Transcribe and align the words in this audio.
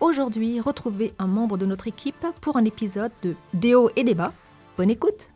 Aujourd'hui, 0.00 0.60
retrouvez 0.60 1.14
un 1.18 1.28
membre 1.28 1.56
de 1.56 1.66
notre 1.66 1.86
équipe 1.86 2.26
pour 2.40 2.56
un 2.56 2.64
épisode 2.64 3.12
de 3.22 3.36
Déo 3.54 3.90
et 3.94 4.02
débat. 4.02 4.32
Bonne 4.76 4.90
écoute 4.90 5.30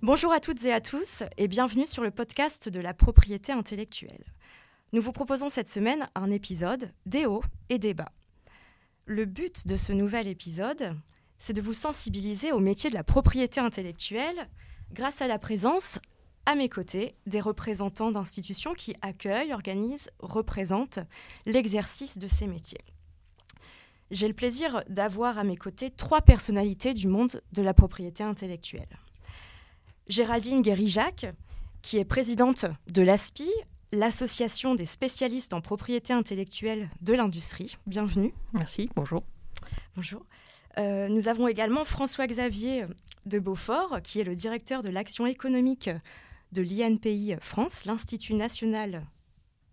Bonjour 0.00 0.32
à 0.32 0.40
toutes 0.40 0.64
et 0.64 0.72
à 0.72 0.80
tous 0.80 1.24
et 1.36 1.46
bienvenue 1.46 1.86
sur 1.86 2.02
le 2.02 2.10
podcast 2.10 2.70
de 2.70 2.80
la 2.80 2.94
propriété 2.94 3.52
intellectuelle. 3.52 4.24
Nous 4.92 5.02
vous 5.02 5.12
proposons 5.12 5.50
cette 5.50 5.68
semaine 5.68 6.08
un 6.14 6.30
épisode 6.30 6.90
Déo 7.04 7.42
et 7.68 7.78
débat. 7.78 8.10
Le 9.04 9.26
but 9.26 9.66
de 9.66 9.76
ce 9.76 9.92
nouvel 9.92 10.26
épisode, 10.26 10.96
c'est 11.38 11.52
de 11.52 11.60
vous 11.60 11.74
sensibiliser 11.74 12.52
au 12.52 12.60
métier 12.60 12.88
de 12.88 12.94
la 12.94 13.04
propriété 13.04 13.60
intellectuelle 13.60 14.48
grâce 14.92 15.20
à 15.20 15.28
la 15.28 15.38
présence 15.38 15.98
à 16.46 16.54
mes 16.54 16.70
côtés 16.70 17.14
des 17.26 17.40
représentants 17.40 18.10
d'institutions 18.10 18.72
qui 18.72 18.96
accueillent, 19.02 19.52
organisent, 19.52 20.10
représentent 20.18 21.00
l'exercice 21.44 22.16
de 22.16 22.26
ces 22.26 22.46
métiers. 22.46 22.80
J'ai 24.10 24.26
le 24.26 24.34
plaisir 24.34 24.82
d'avoir 24.88 25.38
à 25.38 25.44
mes 25.44 25.56
côtés 25.56 25.90
trois 25.90 26.20
personnalités 26.20 26.94
du 26.94 27.06
monde 27.06 27.40
de 27.52 27.62
la 27.62 27.74
propriété 27.74 28.24
intellectuelle. 28.24 28.98
Géraldine 30.08 30.62
Guérijac, 30.62 31.26
qui 31.82 31.98
est 31.98 32.04
présidente 32.04 32.66
de 32.88 33.02
l'ASPI, 33.02 33.48
l'association 33.92 34.74
des 34.74 34.84
spécialistes 34.84 35.54
en 35.54 35.60
propriété 35.60 36.12
intellectuelle 36.12 36.90
de 37.02 37.14
l'industrie. 37.14 37.76
Bienvenue. 37.86 38.34
Merci, 38.52 38.90
bonjour. 38.96 39.22
Bonjour. 39.94 40.26
Euh, 40.78 41.08
nous 41.08 41.28
avons 41.28 41.46
également 41.46 41.84
François-Xavier 41.84 42.86
de 43.26 43.38
Beaufort, 43.38 44.00
qui 44.02 44.20
est 44.20 44.24
le 44.24 44.34
directeur 44.34 44.82
de 44.82 44.88
l'action 44.88 45.26
économique 45.26 45.90
de 46.52 46.62
l'INPI 46.62 47.36
France, 47.40 47.84
l'Institut 47.84 48.34
national 48.34 49.06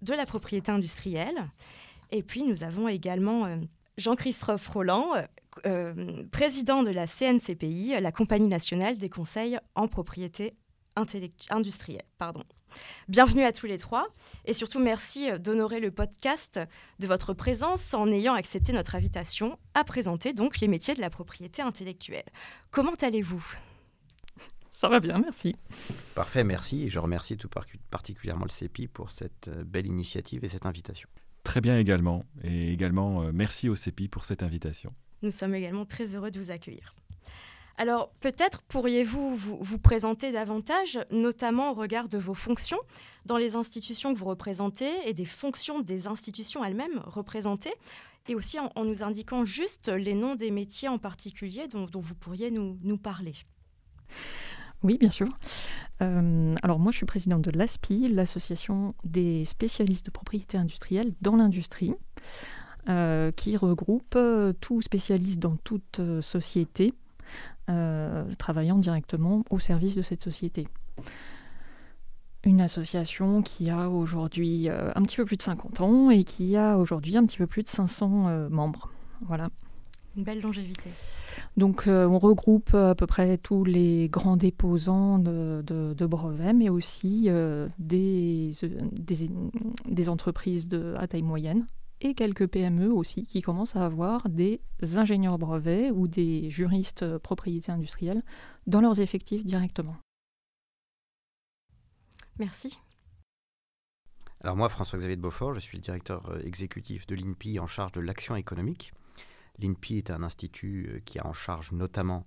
de 0.04 0.14
la 0.14 0.28
propriété 0.28 0.72
industrielle. 0.72 1.50
Et 2.12 2.22
puis 2.22 2.44
nous 2.44 2.64
avons 2.64 2.88
également 2.88 3.46
euh, 3.46 3.58
Jean-Christophe 3.98 4.68
Roland, 4.70 5.14
euh, 5.66 6.24
président 6.32 6.84
de 6.84 6.92
la 6.92 7.08
CNCPI, 7.08 7.96
la 8.00 8.12
Compagnie 8.12 8.48
nationale 8.48 8.98
des 8.98 9.10
conseils 9.10 9.60
en 9.76 9.88
propriété 9.88 10.54
industrielle. 11.50 12.06
Pardon. 12.18 12.44
Bienvenue 13.08 13.44
à 13.44 13.52
tous 13.52 13.66
les 13.66 13.78
trois 13.78 14.08
et 14.46 14.54
surtout 14.54 14.80
merci 14.80 15.30
d'honorer 15.40 15.80
le 15.80 15.92
podcast 15.92 16.60
de 17.00 17.08
votre 17.08 17.34
présence 17.34 17.94
en 17.94 18.12
ayant 18.12 18.34
accepté 18.34 18.74
notre 18.74 18.96
invitation 18.96 19.58
à 19.74 19.84
présenter 19.84 20.34
donc 20.34 20.60
les 20.60 20.68
métiers 20.68 20.96
de 20.96 21.02
la 21.02 21.10
propriété 21.10 21.62
intellectuelle. 21.62 22.26
Comment 22.72 22.96
allez-vous? 23.02 23.46
Ça 24.70 24.90
va 24.90 25.00
bien, 25.00 25.18
merci. 25.18 25.56
Parfait, 26.14 26.44
merci. 26.44 26.84
Et 26.84 26.90
je 26.90 27.00
remercie 27.00 27.36
tout 27.36 27.50
particulièrement 27.90 28.46
le 28.46 28.52
CEPI 28.52 28.88
pour 28.88 29.10
cette 29.10 29.48
euh, 29.48 29.64
belle 29.64 29.88
initiative 29.88 30.44
et 30.44 30.50
cette 30.50 30.68
invitation. 30.68 31.10
Très 31.48 31.62
bien 31.62 31.80
également. 31.80 32.26
Et 32.44 32.74
également, 32.74 33.22
euh, 33.22 33.32
merci 33.34 33.70
au 33.70 33.76
CEPI 33.76 34.10
pour 34.10 34.26
cette 34.26 34.44
invitation. 34.44 34.94
Nous 35.22 35.32
sommes 35.32 35.56
également 35.56 35.86
très 35.86 36.14
heureux 36.14 36.30
de 36.30 36.38
vous 36.38 36.52
accueillir. 36.52 36.94
Alors 37.78 38.10
peut-être 38.20 38.64
pourriez-vous 38.64 39.34
vous, 39.38 39.80
présenter 39.80 40.34
davantage, 40.34 41.00
notamment 41.10 41.72
au 41.72 41.74
regard 41.74 42.10
de 42.10 42.18
vos 42.18 42.34
fonctions 42.34 42.80
dans 43.26 43.38
les 43.38 43.56
institutions 43.56 44.14
que 44.14 44.20
vous 44.20 44.26
représentez 44.26 44.92
et 45.06 45.14
des 45.14 45.24
fonctions 45.24 45.80
des 45.80 46.08
institutions 46.08 46.66
elles-mêmes 46.66 47.00
représentées, 47.06 47.76
et 48.28 48.36
aussi 48.36 48.60
en, 48.60 48.84
nous 48.84 49.02
indiquant 49.02 49.46
juste 49.46 49.88
les 49.88 50.16
noms 50.16 50.36
des 50.36 50.52
métiers 50.52 50.90
en 50.90 50.98
particulier 50.98 51.70
dont, 51.70 51.88
vous 51.94 52.16
pourriez 52.16 52.52
nous 52.52 52.98
parler. 52.98 53.36
Oui, 54.84 54.98
bien 55.00 55.12
sûr. 55.12 55.28
Euh, 56.02 56.56
alors 56.62 56.80
moi, 56.80 56.92
je 56.92 56.98
suis 56.98 57.06
présidente 57.06 57.42
de 57.42 57.52
l'ASPI, 57.52 58.10
l'association 58.10 58.94
des 59.04 59.46
spécialistes 59.46 60.06
de 60.06 60.12
propriété 60.12 60.58
industrielle 60.58 61.14
dans 61.22 61.36
l'industrie, 61.36 61.94
euh, 62.90 63.32
qui 63.32 63.58
regroupe 63.58 64.16
euh, 64.16 64.54
tous 64.62 64.82
spécialistes 64.82 65.40
dans 65.40 65.58
toute 65.58 66.02
société, 66.22 66.94
travaillant 68.38 68.78
directement 68.78 69.44
au 69.50 69.60
service 69.60 69.96
de 69.96 70.02
cette 70.02 70.24
société. 70.24 70.70
Une 72.46 72.62
association 72.62 73.42
qui 73.42 73.70
a 73.70 73.90
aujourd'hui 73.90 74.70
un 74.70 75.04
petit 75.04 75.18
peu 75.18 75.26
plus 75.26 75.36
de 75.36 75.42
50 75.42 75.82
ans 75.82 76.10
et 76.10 76.24
qui 76.24 76.56
a 76.56 76.78
aujourd'hui 76.78 77.18
un 77.18 77.26
petit 77.26 77.40
peu 77.40 77.48
plus 77.48 77.64
de 77.64 77.68
500 77.68 78.48
membres. 78.50 78.90
Voilà. 79.26 79.50
Une 80.18 80.24
belle 80.24 80.42
longévité. 80.42 80.90
Donc 81.56 81.88
euh, 81.88 82.08
on 82.08 82.18
regroupe 82.18 82.74
à 82.74 82.96
peu 82.96 83.06
près 83.06 83.38
tous 83.38 83.64
les 83.64 84.10
grands 84.10 84.36
déposants 84.36 85.20
de, 85.20 85.64
de, 85.66 85.94
de 85.94 86.06
brevets, 86.06 86.54
mais 86.54 86.70
aussi 86.70 87.26
euh, 87.28 87.68
des, 87.78 88.52
des, 88.92 89.30
des, 89.86 90.10
entreprises 90.10 90.68
de, 90.68 90.96
à 90.98 91.08
taille 91.08 91.22
moyenne 91.22 91.68
et 92.02 92.14
quelques 92.14 92.48
PME 92.48 92.92
aussi 92.92 93.24
qui 93.24 93.42
commencent 93.42 93.76
à 93.76 93.86
avoir 93.86 94.28
des 94.30 94.60
ingénieurs 94.96 95.38
brevets 95.38 95.92
ou 95.92 96.08
des 96.08 96.50
juristes 96.50 97.18
propriété 97.20 97.72
industrielle 97.72 98.24
dans 98.66 98.82
leurs 98.82 99.00
effectifs 99.00 99.46
directement. 99.46 99.96
Merci. 102.40 102.80
Alors 104.44 104.56
moi, 104.56 104.70
François-Xavier 104.70 105.16
de 105.16 105.22
Beaufort, 105.22 105.56
je 105.56 105.60
suis 105.60 105.78
le 105.78 105.82
directeur 105.82 106.30
euh, 106.30 106.40
exécutif 106.44 107.08
de 107.08 107.16
l'INPI 107.16 107.60
en 107.60 107.68
charge 107.68 107.92
de 107.94 108.02
l'action 108.02 108.36
économique. 108.36 108.94
L'INPI 109.60 109.98
est 109.98 110.12
un 110.12 110.24
institut 110.24 110.90
euh, 110.90 111.00
qui 111.00 111.20
a 111.20 111.26
en 111.26 111.34
charge 111.34 111.72
notamment 111.72 112.26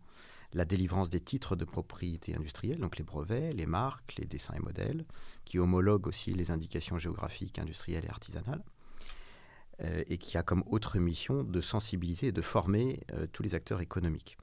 la 0.52 0.64
délivrance 0.64 1.10
des 1.10 1.20
titres 1.20 1.54
de 1.54 1.64
propriété 1.64 2.34
industrielle, 2.34 2.78
donc 2.78 2.98
les 2.98 3.04
brevets, 3.04 3.52
les 3.52 3.66
marques, 3.66 4.16
les 4.18 4.26
dessins 4.26 4.54
et 4.54 4.60
modèles, 4.60 5.04
qui 5.44 5.60
homologue 5.60 6.08
aussi 6.08 6.32
les 6.34 6.50
indications 6.50 6.98
géographiques, 6.98 7.60
industrielles 7.60 8.04
et 8.04 8.08
artisanales, 8.08 8.64
euh, 9.82 10.02
et 10.08 10.18
qui 10.18 10.36
a 10.36 10.42
comme 10.42 10.64
autre 10.66 10.98
mission 10.98 11.44
de 11.44 11.60
sensibiliser 11.60 12.28
et 12.28 12.32
de 12.32 12.42
former 12.42 13.00
euh, 13.12 13.28
tous 13.28 13.44
les 13.44 13.54
acteurs 13.54 13.80
économiques. 13.80 14.38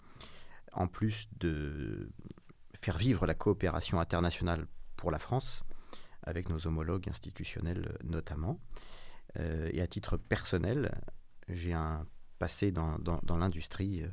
En 0.72 0.88
plus 0.88 1.28
de 1.40 2.10
faire 2.74 2.98
vivre 2.98 3.26
la 3.26 3.34
coopération 3.34 4.00
internationale 4.00 4.66
pour 4.96 5.12
la 5.12 5.20
France, 5.20 5.64
avec 6.24 6.50
nos 6.50 6.68
homologues 6.68 7.10
institutionnels 7.10 7.98
notamment. 8.04 8.60
Et 9.72 9.82
à 9.82 9.88
titre 9.88 10.18
personnel, 10.18 10.92
j'ai 11.48 11.74
un 11.74 12.06
passé 12.38 12.72
dans, 12.72 12.98
l'industrie 13.38 14.04
euh, 14.04 14.08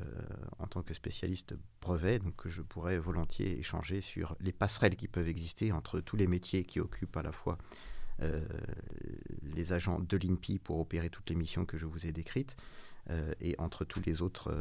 en 0.58 0.66
tant 0.66 0.82
que 0.82 0.94
spécialiste 0.94 1.54
brevet, 1.80 2.18
donc 2.18 2.46
je 2.46 2.62
pourrais 2.62 2.98
volontiers 2.98 3.58
échanger 3.58 4.00
sur 4.00 4.36
les 4.40 4.52
passerelles 4.52 4.96
qui 4.96 5.08
peuvent 5.08 5.28
exister 5.28 5.72
entre 5.72 6.00
tous 6.00 6.16
les 6.16 6.26
métiers 6.26 6.64
qui 6.64 6.80
occupent 6.80 7.16
à 7.16 7.22
la 7.22 7.32
fois 7.32 7.58
euh, 8.22 8.40
les 9.42 9.72
agents 9.72 10.00
de 10.00 10.16
l'INPI 10.16 10.58
pour 10.58 10.78
opérer 10.78 11.10
toutes 11.10 11.30
les 11.30 11.36
missions 11.36 11.66
que 11.66 11.76
je 11.76 11.86
vous 11.86 12.06
ai 12.06 12.12
décrites 12.12 12.56
euh, 13.10 13.32
et 13.40 13.54
entre 13.58 13.84
tous 13.84 14.00
les 14.00 14.22
autres 14.22 14.54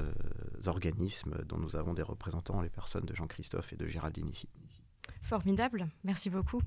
organismes 0.65 1.43
dont 1.45 1.57
nous 1.57 1.75
avons 1.75 1.93
des 1.93 2.01
représentants, 2.01 2.61
les 2.61 2.69
personnes 2.69 3.05
de 3.05 3.15
Jean-Christophe 3.15 3.73
et 3.73 3.77
de 3.77 3.87
Géraldine 3.87 4.29
ici. 4.29 4.49
Formidable, 5.21 5.87
merci 6.03 6.29
beaucoup. 6.29 6.61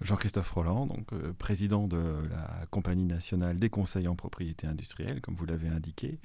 Jean-Christophe 0.00 0.50
Roland, 0.50 0.86
donc 0.86 1.12
euh, 1.12 1.32
président 1.32 1.88
de 1.88 1.98
la 2.28 2.66
Compagnie 2.70 3.04
nationale 3.04 3.58
des 3.58 3.70
conseils 3.70 4.08
en 4.08 4.14
propriété 4.14 4.66
industrielle, 4.66 5.20
comme 5.20 5.34
vous 5.34 5.46
l'avez 5.46 5.68
indiqué. 5.68 6.18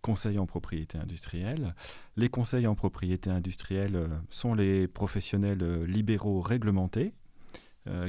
Conseil 0.00 0.38
en 0.38 0.46
propriété 0.46 0.96
industrielle. 0.96 1.74
Les 2.16 2.28
conseils 2.30 2.66
en 2.66 2.74
propriété 2.74 3.28
industrielle 3.28 3.96
euh, 3.96 4.08
sont 4.30 4.54
les 4.54 4.86
professionnels 4.88 5.62
euh, 5.62 5.84
libéraux 5.86 6.40
réglementés 6.40 7.12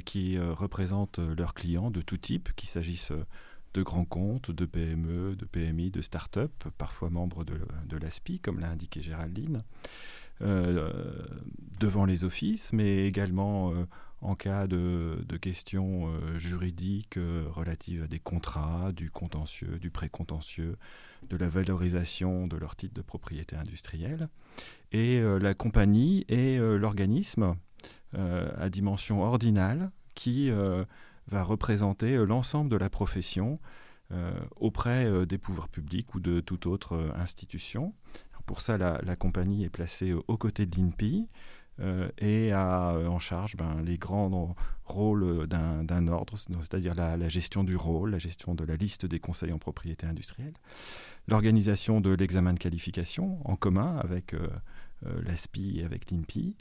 qui 0.05 0.37
représentent 0.37 1.19
leurs 1.19 1.53
clients 1.53 1.91
de 1.91 2.01
tout 2.01 2.17
type, 2.17 2.53
qu'il 2.57 2.67
s'agisse 2.67 3.13
de 3.73 3.81
grands 3.81 4.05
comptes, 4.05 4.51
de 4.51 4.65
PME, 4.65 5.37
de 5.37 5.45
PMI, 5.45 5.89
de 5.89 6.01
start-up, 6.01 6.51
parfois 6.77 7.09
membres 7.09 7.45
de, 7.45 7.97
l'ASPI, 7.97 8.41
comme 8.41 8.59
l'a 8.59 8.69
indiqué 8.69 9.01
Géraldine, 9.01 9.63
devant 10.41 12.03
les 12.05 12.25
offices, 12.25 12.73
mais 12.73 13.07
également 13.07 13.73
en 14.21 14.35
cas 14.35 14.67
de, 14.67 15.25
questions 15.41 16.07
euh, 16.07 16.37
juridiques 16.37 17.17
euh, 17.17 17.45
relatives 17.49 18.03
à 18.03 18.07
des 18.07 18.19
contrats, 18.19 18.91
du 18.91 19.09
contentieux, 19.09 19.79
du 19.79 19.89
précontentieux, 19.89 20.77
de 21.29 21.37
la 21.37 21.49
valorisation 21.49 22.47
de 22.47 22.57
leur 22.57 22.75
titre 22.75 22.93
de 22.93 23.01
propriété 23.01 23.55
industrielle. 23.55 24.29
Et 24.91 25.19
euh, 25.19 25.39
la 25.39 25.53
compagnie 25.53 26.25
est 26.29 26.59
l'organisme 26.59 27.55
à 28.13 28.69
dimension 28.69 29.23
ordinale 29.23 29.89
qui 30.15 30.51
va 30.51 31.43
représenter 31.43 32.17
l'ensemble 32.25 32.69
de 32.69 32.75
la 32.75 32.89
profession 32.89 33.57
auprès 34.57 35.25
des 35.25 35.37
pouvoirs 35.37 35.69
publics 35.69 36.13
ou 36.13 36.19
de 36.19 36.41
toute 36.41 36.65
autre 36.65 37.13
institution 37.15 37.93
pour 38.45 38.59
ça, 38.59 38.77
la, 38.77 39.15
compagnie 39.15 39.63
est 39.63 39.69
placée 39.69 40.13
aux 40.13 40.37
côtés 40.37 40.65
de 40.65 40.75
l'INPI 40.75 41.29
et 42.17 42.51
a 42.51 42.93
en 42.93 43.19
charge 43.19 43.55
ben, 43.55 43.81
les 43.83 43.97
grands 43.97 44.55
rôles 44.85 45.47
d'un 45.47 46.07
ordre, 46.07 46.37
c'est-à-dire 46.37 46.95
la, 46.95 47.29
gestion 47.29 47.63
du 47.63 47.75
rôle, 47.75 48.11
la 48.11 48.19
gestion 48.19 48.55
de 48.55 48.63
la 48.63 48.75
liste 48.75 49.05
des 49.05 49.19
conseils 49.19 49.51
en 49.51 49.57
propriété 49.57 50.05
industrielle, 50.05 50.53
l'organisation 51.27 52.01
de 52.01 52.11
l'examen 52.11 52.53
de 52.53 52.59
qualification 52.59 53.39
en 53.45 53.55
commun 53.55 53.97
avec 53.97 54.35
l'ASPI 55.03 55.79
et 55.79 55.83
avec 55.83 56.11
l'INPI, 56.11 56.55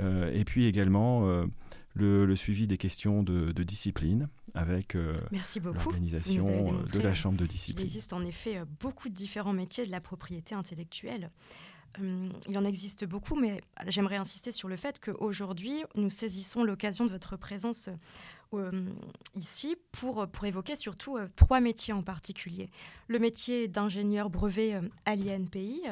et 0.00 0.44
puis 0.44 0.66
également 0.66 1.46
le, 1.94 2.36
suivi 2.36 2.66
des 2.66 2.78
questions 2.78 3.22
de, 3.22 3.52
discipline 3.62 4.28
avec 4.54 4.96
euh, 4.96 5.16
l'organisation 5.62 6.74
euh, 6.74 6.84
de 6.92 6.98
la 6.98 7.14
chambre 7.14 7.38
de 7.38 7.46
discipline. 7.46 7.84
Il 7.84 7.88
existe 7.88 8.12
en 8.12 8.22
effet 8.24 8.58
euh, 8.58 8.64
beaucoup 8.80 9.08
de 9.08 9.14
différents 9.14 9.52
métiers 9.52 9.86
de 9.86 9.90
la 9.90 10.00
propriété 10.00 10.54
intellectuelle. 10.54 11.30
Hum, 12.00 12.32
il 12.48 12.58
en 12.58 12.64
existe 12.64 13.04
beaucoup, 13.04 13.34
mais 13.34 13.60
j'aimerais 13.86 14.16
insister 14.16 14.50
sur 14.50 14.68
le 14.68 14.76
fait 14.76 14.98
qu'aujourd'hui, 14.98 15.84
nous 15.94 16.10
saisissons 16.10 16.64
l'occasion 16.64 17.04
de 17.04 17.10
votre 17.10 17.36
présence 17.36 17.90
ici 19.34 19.76
pour, 19.92 20.26
pour 20.28 20.44
évoquer 20.44 20.76
surtout 20.76 21.18
trois 21.36 21.60
métiers 21.60 21.94
en 21.94 22.02
particulier. 22.02 22.68
Le 23.08 23.18
métier 23.18 23.66
d'ingénieur 23.66 24.28
brevet 24.28 24.78
à 25.06 25.16
l'INPI, 25.16 25.82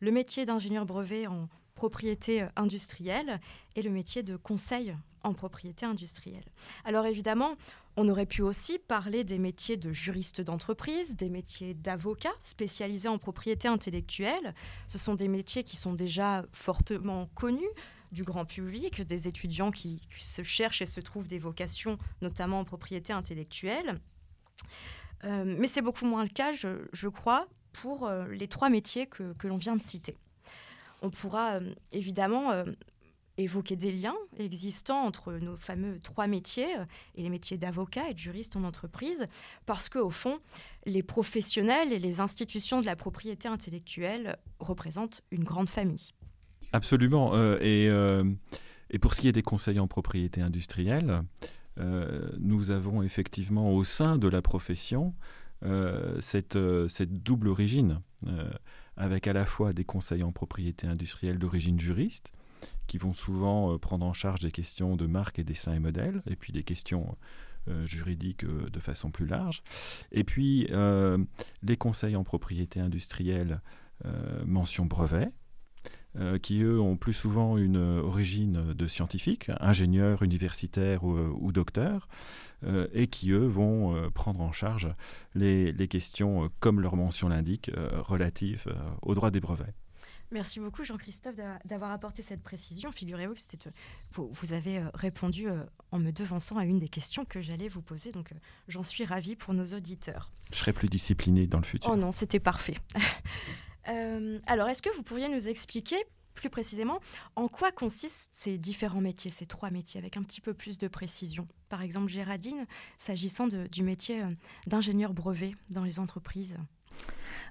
le 0.00 0.10
métier 0.10 0.46
d'ingénieur 0.46 0.86
brevet 0.86 1.26
en 1.26 1.48
propriété 1.74 2.46
industrielle 2.56 3.38
et 3.76 3.82
le 3.82 3.90
métier 3.90 4.22
de 4.22 4.36
conseil 4.36 4.96
en 5.22 5.34
propriété 5.34 5.84
industrielle. 5.84 6.44
Alors 6.84 7.06
évidemment, 7.06 7.56
on 7.96 8.08
aurait 8.08 8.26
pu 8.26 8.42
aussi 8.42 8.78
parler 8.78 9.24
des 9.24 9.38
métiers 9.38 9.76
de 9.76 9.90
juriste 9.90 10.42
d'entreprise, 10.42 11.16
des 11.16 11.30
métiers 11.30 11.72
d'avocat 11.72 12.32
spécialisés 12.42 13.08
en 13.08 13.18
propriété 13.18 13.68
intellectuelle. 13.68 14.54
Ce 14.86 14.98
sont 14.98 15.14
des 15.14 15.28
métiers 15.28 15.64
qui 15.64 15.76
sont 15.76 15.94
déjà 15.94 16.44
fortement 16.52 17.28
connus 17.34 17.64
du 18.12 18.22
grand 18.22 18.44
public, 18.44 19.02
des 19.02 19.28
étudiants 19.28 19.70
qui, 19.70 20.00
se 20.14 20.42
cherchent 20.42 20.82
et 20.82 20.86
se 20.86 21.00
trouvent 21.00 21.26
des 21.26 21.38
vocations, 21.38 21.98
notamment 22.20 22.60
en 22.60 22.64
propriété 22.64 23.12
intellectuelle. 23.12 23.98
Euh, 25.24 25.44
mais 25.58 25.66
c'est 25.66 25.82
beaucoup 25.82 26.04
moins 26.04 26.22
le 26.22 26.28
cas, 26.28 26.52
je, 26.52 27.08
crois, 27.08 27.48
pour 27.72 28.06
euh, 28.06 28.26
les 28.28 28.46
trois 28.46 28.68
métiers 28.68 29.06
que, 29.06 29.34
l'on 29.44 29.56
vient 29.56 29.76
de 29.76 29.82
citer. 29.82 30.16
On 31.02 31.10
pourra 31.10 31.54
euh, 31.54 31.74
évidemment 31.92 32.52
évoquer 33.38 33.76
des 33.76 33.92
liens 33.92 34.16
existants 34.38 35.04
entre 35.04 35.32
nos 35.32 35.56
fameux 35.56 36.00
trois 36.00 36.26
métiers 36.26 36.76
euh, 36.78 36.84
et 37.14 37.22
les 37.22 37.28
métiers 37.28 37.58
d'avocat 37.58 38.08
et 38.08 38.14
de 38.14 38.18
juriste 38.18 38.56
en 38.56 38.64
entreprise, 38.64 39.26
parce 39.66 39.88
qu'au 39.88 40.10
fond, 40.10 40.38
les 40.86 41.02
professionnels 41.02 41.92
et 41.92 41.98
les 41.98 42.20
institutions 42.20 42.80
de 42.80 42.86
la 42.86 42.96
propriété 42.96 43.48
intellectuelle 43.48 44.38
représentent 44.60 45.22
une 45.30 45.44
grande 45.44 45.68
famille. 45.68 46.12
Absolument. 46.72 47.34
Euh, 47.34 47.58
et, 47.60 47.88
euh, 47.88 48.24
et, 48.90 48.98
pour 48.98 49.14
ce 49.14 49.20
qui 49.20 49.28
est 49.28 49.32
des 49.32 49.42
conseils 49.42 49.80
en 49.80 49.86
propriété 49.86 50.40
industrielle, 50.40 51.22
nous 52.38 52.70
avons 52.70 53.02
effectivement 53.02 53.70
au 53.70 53.84
sein 53.84 54.16
de 54.16 54.28
la 54.28 54.40
profession 54.40 55.14
cette, 56.20 56.58
cette, 56.88 57.22
double 57.22 57.48
origine, 57.48 58.00
avec 58.96 59.26
à 59.26 59.34
la 59.34 59.44
fois 59.44 59.74
des 59.74 59.84
conseils 59.84 60.22
en 60.22 60.32
propriété 60.32 60.86
industrielle 60.86 61.38
d'origine 61.38 61.78
juriste, 61.78 62.32
qui 62.86 62.98
vont 62.98 63.12
souvent 63.12 63.72
euh, 63.72 63.78
prendre 63.78 64.06
en 64.06 64.12
charge 64.12 64.40
des 64.40 64.50
questions 64.50 64.96
de 64.96 65.06
marque 65.06 65.38
et 65.38 65.44
dessin 65.44 65.72
et 65.72 65.78
modèle, 65.78 66.22
et 66.26 66.36
puis 66.36 66.52
des 66.52 66.62
questions 66.62 67.16
euh, 67.68 67.84
juridiques 67.86 68.44
euh, 68.44 68.68
de 68.70 68.80
façon 68.80 69.10
plus 69.10 69.26
large. 69.26 69.62
Et 70.12 70.24
puis 70.24 70.68
les 71.62 71.76
conseils 71.76 72.16
en 72.16 72.24
propriété 72.24 72.80
industrielle, 72.80 73.60
mention 74.44 74.84
brevet, 74.84 75.30
qui 76.42 76.60
eux 76.60 76.80
ont 76.80 76.96
plus 76.96 77.12
souvent 77.12 77.56
une 77.56 77.76
origine 77.76 78.72
de 78.74 78.86
scientifiques, 78.86 79.50
ingénieurs, 79.60 80.22
universitaires 80.22 81.04
ou, 81.04 81.16
ou 81.16 81.52
docteurs, 81.52 82.08
et 82.92 83.06
qui 83.06 83.30
eux 83.32 83.46
vont 83.46 84.10
prendre 84.12 84.40
en 84.40 84.52
charge 84.52 84.88
les, 85.34 85.72
les 85.72 85.88
questions, 85.88 86.50
comme 86.60 86.80
leur 86.80 86.96
mention 86.96 87.28
l'indique, 87.28 87.70
relatives 87.74 88.66
aux 89.02 89.14
droits 89.14 89.30
des 89.30 89.40
brevets. 89.40 89.74
Merci 90.30 90.58
beaucoup 90.58 90.82
Jean-Christophe 90.82 91.36
d'avoir 91.64 91.92
apporté 91.92 92.22
cette 92.22 92.42
précision. 92.42 92.90
Figurez-vous 92.90 93.34
que 93.34 93.40
c'était, 93.40 93.70
vous, 94.12 94.28
vous, 94.32 94.52
avez 94.52 94.78
euh, 94.78 94.88
répondu 94.94 95.48
euh, 95.48 95.62
en 95.92 95.98
me 95.98 96.10
devançant 96.10 96.56
à 96.56 96.64
une 96.64 96.78
des 96.78 96.88
questions 96.88 97.24
que 97.24 97.40
j'allais 97.40 97.68
vous 97.68 97.82
poser, 97.82 98.10
donc 98.10 98.32
euh, 98.32 98.36
j'en 98.68 98.82
suis 98.82 99.04
ravie 99.04 99.36
pour 99.36 99.54
nos 99.54 99.66
auditeurs. 99.66 100.32
Je 100.50 100.56
serai 100.56 100.72
plus 100.72 100.88
discipliné 100.88 101.46
dans 101.46 101.58
le 101.58 101.64
futur. 101.64 101.90
Oh 101.92 101.96
non, 101.96 102.12
c'était 102.12 102.40
parfait. 102.40 102.76
alors, 104.46 104.68
est-ce 104.68 104.82
que 104.82 104.94
vous 104.96 105.02
pourriez 105.02 105.28
nous 105.28 105.48
expliquer 105.48 105.96
plus 106.34 106.50
précisément 106.50 107.00
en 107.34 107.48
quoi 107.48 107.72
consistent 107.72 108.28
ces 108.32 108.58
différents 108.58 109.00
métiers, 109.00 109.30
ces 109.30 109.46
trois 109.46 109.70
métiers, 109.70 109.98
avec 109.98 110.16
un 110.16 110.22
petit 110.22 110.40
peu 110.40 110.54
plus 110.54 110.76
de 110.76 110.88
précision? 110.88 111.46
Par 111.68 111.82
exemple, 111.82 112.08
Géraldine, 112.08 112.66
s'agissant 112.98 113.46
du 113.46 113.82
métier 113.82 114.22
d'ingénieur 114.66 115.14
brevet 115.14 115.54
dans 115.70 115.84
les 115.84 115.98
entreprises. 115.98 116.56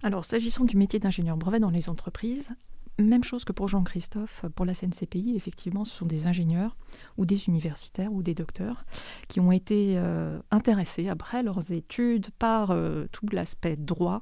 Alors, 0.04 0.26
s'agissant 0.26 0.66
du 0.66 0.78
métier 0.78 1.00
d'ingénieur 1.00 1.38
brevet 1.38 1.60
dans 1.60 1.70
les 1.70 1.90
entreprises, 1.90 2.52
même 2.98 3.24
chose 3.24 3.44
que 3.44 3.52
pour 3.52 3.68
Jean-Christophe, 3.68 4.46
pour 4.56 4.66
la 4.66 4.74
CNCPI, 4.74 5.34
effectivement, 5.36 5.84
ce 5.84 5.94
sont 5.94 6.06
des 6.06 6.28
ingénieurs 6.28 6.78
ou 7.18 7.26
des 7.26 7.48
universitaires 7.48 8.14
ou 8.14 8.24
des 8.24 8.34
docteurs 8.34 8.86
qui 9.28 9.40
ont 9.40 9.52
été 9.52 9.96
euh, 9.98 10.40
intéressés 10.52 11.10
après 11.10 11.44
leurs 11.44 11.72
études 11.72 12.30
par 12.40 12.72
euh, 12.72 13.06
tout 13.12 13.28
l'aspect 13.32 13.76
droit 13.76 14.22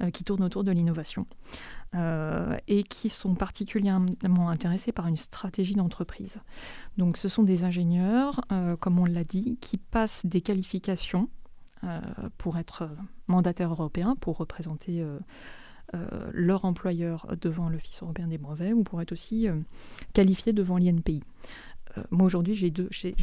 euh, 0.00 0.10
qui 0.10 0.22
tourne 0.22 0.44
autour 0.44 0.62
de 0.64 0.70
l'innovation 0.70 1.26
et 2.68 2.84
qui 2.84 3.10
sont 3.10 3.34
particulièrement 3.34 4.48
intéressés 4.48 4.92
par 4.92 5.08
une 5.08 5.18
stratégie 5.18 5.74
d'entreprise. 5.74 6.38
Donc 6.96 7.18
ce 7.18 7.28
sont 7.28 7.42
des 7.42 7.64
ingénieurs, 7.64 8.40
comme 8.80 8.98
on 8.98 9.04
l'a 9.04 9.24
dit, 9.24 9.58
qui 9.60 9.76
passent 9.76 10.24
des 10.24 10.40
qualifications 10.40 11.28
pour 12.38 12.58
être 12.58 12.88
mandataire 13.26 13.70
européen, 13.70 14.16
pour 14.20 14.36
représenter 14.36 15.00
euh, 15.00 15.18
euh, 15.94 16.30
leur 16.32 16.64
employeur 16.64 17.26
devant 17.40 17.68
l'Office 17.68 18.02
européen 18.02 18.28
des 18.28 18.38
brevets 18.38 18.72
ou 18.72 18.82
pour 18.82 19.02
être 19.02 19.12
aussi 19.12 19.48
qualifié 20.12 20.52
devant 20.52 20.78
l'INPI. 20.78 21.22
moi 22.10 22.26
aujourd'hui 22.26 22.54
j'ai 22.54 22.72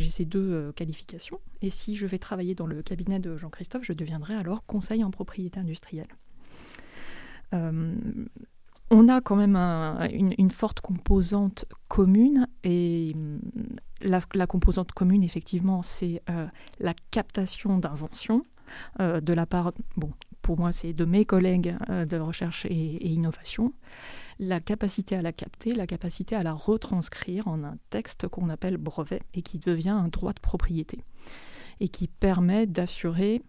ces 0.09 0.25
deux 0.25 0.71
qualifications 0.73 1.39
et 1.61 1.69
si 1.69 1.95
je 1.95 2.05
vais 2.05 2.19
travailler 2.19 2.55
dans 2.55 2.67
le 2.67 2.81
cabinet 2.81 3.19
de 3.19 3.37
Jean-Christophe, 3.37 3.83
je 3.83 3.93
deviendrai 3.93 4.35
alors 4.35 4.65
conseil 4.65 5.03
en 5.03 5.11
propriété 5.11 5.59
industrielle 5.59 6.07
on 8.91 9.07
a 9.07 9.21
quand 9.21 9.35
même 9.35 9.55
une, 9.55 10.51
forte 10.51 10.81
composante 10.81 11.65
commune 11.87 12.47
et 12.63 13.13
mm, 13.15 13.39
la, 14.01 14.47
composante 14.47 14.91
commune, 14.91 15.23
effectivement, 15.23 15.83
c'est 15.83 16.21
euh, 16.29 16.47
la 16.79 16.93
captation 17.11 17.77
d'inventions 17.77 18.43
euh, 18.99 19.21
de 19.21 19.33
la 19.33 19.45
part, 19.45 19.73
bon, 19.97 20.11
pour 20.41 20.59
moi, 20.59 20.71
c'est 20.71 20.93
de 20.93 21.05
mes 21.05 21.25
collègues 21.25 21.75
euh, 21.89 22.05
de 22.05 22.17
recherche 22.17 22.65
et, 22.65 23.07
innovation, 23.07 23.73
la 24.39 24.59
capacité 24.59 25.15
à 25.15 25.21
la 25.21 25.33
capter, 25.33 25.73
la 25.73 25.87
capacité 25.87 26.35
à 26.35 26.43
la 26.43 26.53
retranscrire 26.53 27.47
en 27.47 27.63
un 27.63 27.77
texte 27.89 28.27
qu'on 28.27 28.49
appelle 28.49 28.77
brevet 28.77 29.21
et 29.33 29.41
qui 29.41 29.59
devient 29.59 29.89
un 29.89 30.07
droit 30.07 30.33
de 30.33 30.39
propriété 30.39 31.03
et 31.81 31.89
qui 31.89 32.07
permet 32.07 32.65
d'assurer 32.65 33.41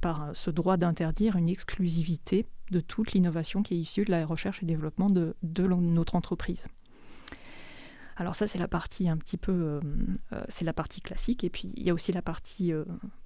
par 0.00 0.30
ce 0.34 0.50
droit 0.50 0.76
d'interdire 0.76 1.36
une 1.36 1.48
exclusivité 1.48 2.46
de 2.70 2.80
toute 2.80 3.12
l'innovation 3.12 3.62
qui 3.62 3.74
est 3.74 3.78
issue 3.78 4.04
de 4.04 4.10
la 4.10 4.24
recherche 4.24 4.62
et 4.62 4.66
développement 4.66 5.08
de, 5.08 5.34
notre 5.42 6.14
entreprise. 6.14 6.66
Alors 8.16 8.36
ça, 8.36 8.46
c'est 8.46 8.58
la 8.58 8.68
partie 8.68 9.08
un 9.08 9.16
petit 9.16 9.38
peu, 9.38 9.52
euh, 9.52 9.80
euh, 10.32 10.44
c'est 10.48 10.64
la 10.64 10.72
partie 10.74 11.00
classique. 11.00 11.42
Et 11.42 11.50
puis 11.50 11.72
il 11.76 11.82
y 11.82 11.90
a 11.90 11.94
aussi 11.94 12.12
la 12.12 12.22
partie 12.22 12.72
euh, 12.72 12.84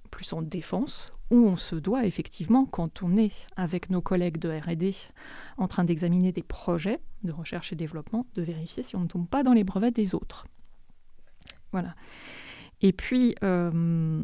plus 0.09 0.31
en 0.31 0.41
défense, 0.41 1.11
où 1.31 1.35
on 1.35 1.57
se 1.57 1.75
doit 1.75 2.05
effectivement, 2.05 2.65
quand 2.65 3.03
on 3.03 3.17
est 3.17 3.33
avec 3.57 3.89
nos 3.89 4.01
collègues 4.01 4.37
de 4.37 4.49
R&D 4.49 4.95
en 5.57 5.67
train 5.67 5.83
d'examiner 5.83 6.31
des 6.31 6.43
projets 6.43 7.01
de 7.23 7.31
recherche 7.31 7.73
et 7.73 7.75
développement, 7.75 8.25
de 8.35 8.41
vérifier 8.41 8.83
si 8.83 8.95
on 8.95 9.01
ne 9.01 9.07
tombe 9.07 9.27
pas 9.27 9.43
dans 9.43 9.53
les 9.53 9.63
brevets 9.63 9.91
des 9.91 10.15
autres. 10.15 10.45
Voilà. 11.71 11.95
Et 12.81 12.91
puis, 12.93 13.35
euh, 13.43 14.21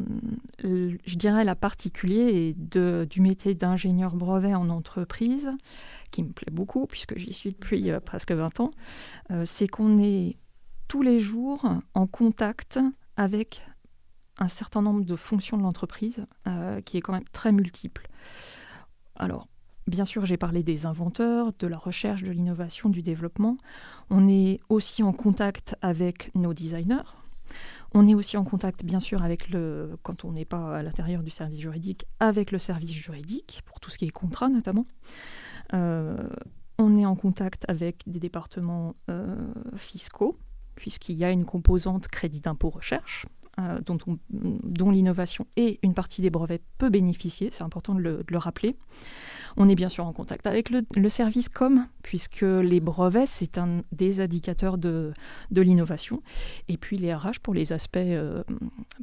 je 0.62 1.16
dirais 1.16 1.44
la 1.44 1.54
particulier 1.54 2.54
du 2.54 3.20
métier 3.20 3.54
d'ingénieur 3.54 4.14
brevet 4.14 4.54
en 4.54 4.68
entreprise, 4.68 5.50
qui 6.10 6.22
me 6.22 6.32
plaît 6.32 6.52
beaucoup 6.52 6.86
puisque 6.86 7.16
j'y 7.16 7.32
suis 7.32 7.52
depuis 7.52 7.90
euh, 7.90 8.00
presque 8.00 8.32
20 8.32 8.60
ans, 8.60 8.70
euh, 9.30 9.44
c'est 9.44 9.68
qu'on 9.68 9.98
est 9.98 10.36
tous 10.88 11.02
les 11.02 11.18
jours 11.18 11.66
en 11.94 12.06
contact 12.06 12.78
avec 13.16 13.62
un 14.38 14.48
certain 14.48 14.82
nombre 14.82 15.04
de 15.04 15.16
fonctions 15.16 15.56
de 15.56 15.62
l'entreprise 15.62 16.26
qui 16.84 16.96
est 16.96 17.00
quand 17.00 17.12
même 17.12 17.28
très 17.32 17.52
multiple. 17.52 18.08
Alors, 19.14 19.46
Bien 19.88 20.04
sûr, 20.04 20.24
j'ai 20.24 20.36
parlé 20.36 20.62
des 20.62 20.86
inventeurs, 20.86 21.52
de 21.58 21.66
la 21.66 21.76
recherche, 21.76 22.22
de 22.22 22.30
l'innovation, 22.30 22.88
du 22.88 23.02
développement. 23.02 23.56
On 24.10 24.28
est 24.28 24.60
aussi 24.68 25.02
en 25.02 25.12
contact 25.12 25.74
avec 25.82 26.32
nos 26.36 26.54
designers, 26.54 27.02
on 27.94 28.06
est 28.06 28.14
aussi 28.14 28.36
en 28.36 28.44
contact, 28.44 28.84
bien 28.84 29.00
sûr, 29.00 29.22
avec 29.22 29.50
le, 29.50 29.98
quand 30.02 30.24
on 30.24 30.32
n'est 30.32 30.44
pas 30.44 30.78
à 30.78 30.82
l'intérieur 30.82 31.22
du 31.22 31.30
service 31.30 31.60
juridique, 31.60 32.06
avec 32.20 32.50
le 32.50 32.58
service 32.58 32.92
juridique, 32.92 33.62
pour 33.66 33.80
tout 33.80 33.90
ce 33.90 33.98
qui 33.98 34.06
est 34.06 34.10
contrat 34.10 34.48
notamment. 34.48 34.86
Euh, 35.74 36.28
on 36.78 36.98
est 36.98 37.06
en 37.06 37.14
contact 37.14 37.64
avec 37.68 38.02
des 38.06 38.18
départements 38.18 38.94
fiscaux, 39.76 40.38
puisqu'il 40.74 41.16
y 41.16 41.24
a 41.24 41.30
une 41.30 41.44
composante 41.44 42.08
crédit 42.08 42.40
d'impôt 42.40 42.70
recherche. 42.70 43.26
dont, 43.84 43.98
dont 44.30 44.90
l'innovation 44.90 45.46
et 45.56 45.78
une 45.82 45.92
partie 45.94 46.22
des 46.22 46.30
brevets 46.30 46.62
peut 46.78 46.88
bénéficier, 46.88 47.50
c'est 47.52 47.62
important 47.62 47.94
de 47.94 48.24
le 48.26 48.38
rappeler. 48.38 48.76
On 49.56 49.68
est 49.68 49.74
bien 49.74 49.88
sûr 49.88 50.06
en 50.06 50.12
contact 50.12 50.46
avec 50.46 50.70
le, 50.70 51.08
service 51.08 51.48
com, 51.48 51.86
puisque 52.02 52.42
les 52.42 52.80
brevets, 52.80 53.26
c'est 53.26 53.58
un 53.58 53.82
des 53.92 54.20
indicateurs 54.20 54.78
de, 54.78 55.12
l'innovation. 55.50 56.22
Et 56.68 56.76
puis 56.76 56.98
les 56.98 57.14
RH 57.14 57.40
pour 57.42 57.54
les 57.54 57.72
aspects, 57.72 57.96
euh, 57.96 58.42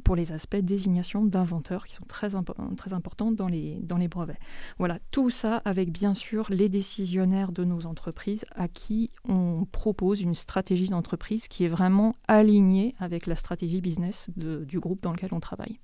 pour 0.04 0.16
les 0.16 0.32
aspects 0.32 0.56
désignation 0.56 1.24
d'inventeurs 1.24 1.84
qui 1.84 1.94
sont 1.94 2.04
très, 2.06 2.30
très 2.76 2.92
importants 2.92 3.32
dans 3.32 3.48
les, 3.48 3.78
dans 3.82 3.96
les 3.96 4.08
brevets. 4.08 4.38
Voilà, 4.78 4.98
tout 5.10 5.30
ça 5.30 5.62
avec 5.64 5.90
bien 5.90 6.14
sûr 6.14 6.46
les 6.50 6.68
décisionnaires 6.68 7.52
de 7.52 7.64
nos 7.64 7.86
entreprises 7.86 8.44
à 8.54 8.68
qui 8.68 9.10
on 9.28 9.66
propose 9.70 10.20
une 10.20 10.34
stratégie 10.34 10.88
d'entreprise 10.88 11.48
qui 11.48 11.64
est 11.64 11.68
vraiment 11.68 12.14
alignée 12.28 12.94
avec 12.98 13.26
la 13.26 13.34
stratégie 13.34 13.80
business 13.80 14.26
du 14.36 14.80
groupe 14.80 15.02
dans 15.02 15.12
lequel 15.12 15.30
on 15.32 15.40
travaille. 15.40 15.78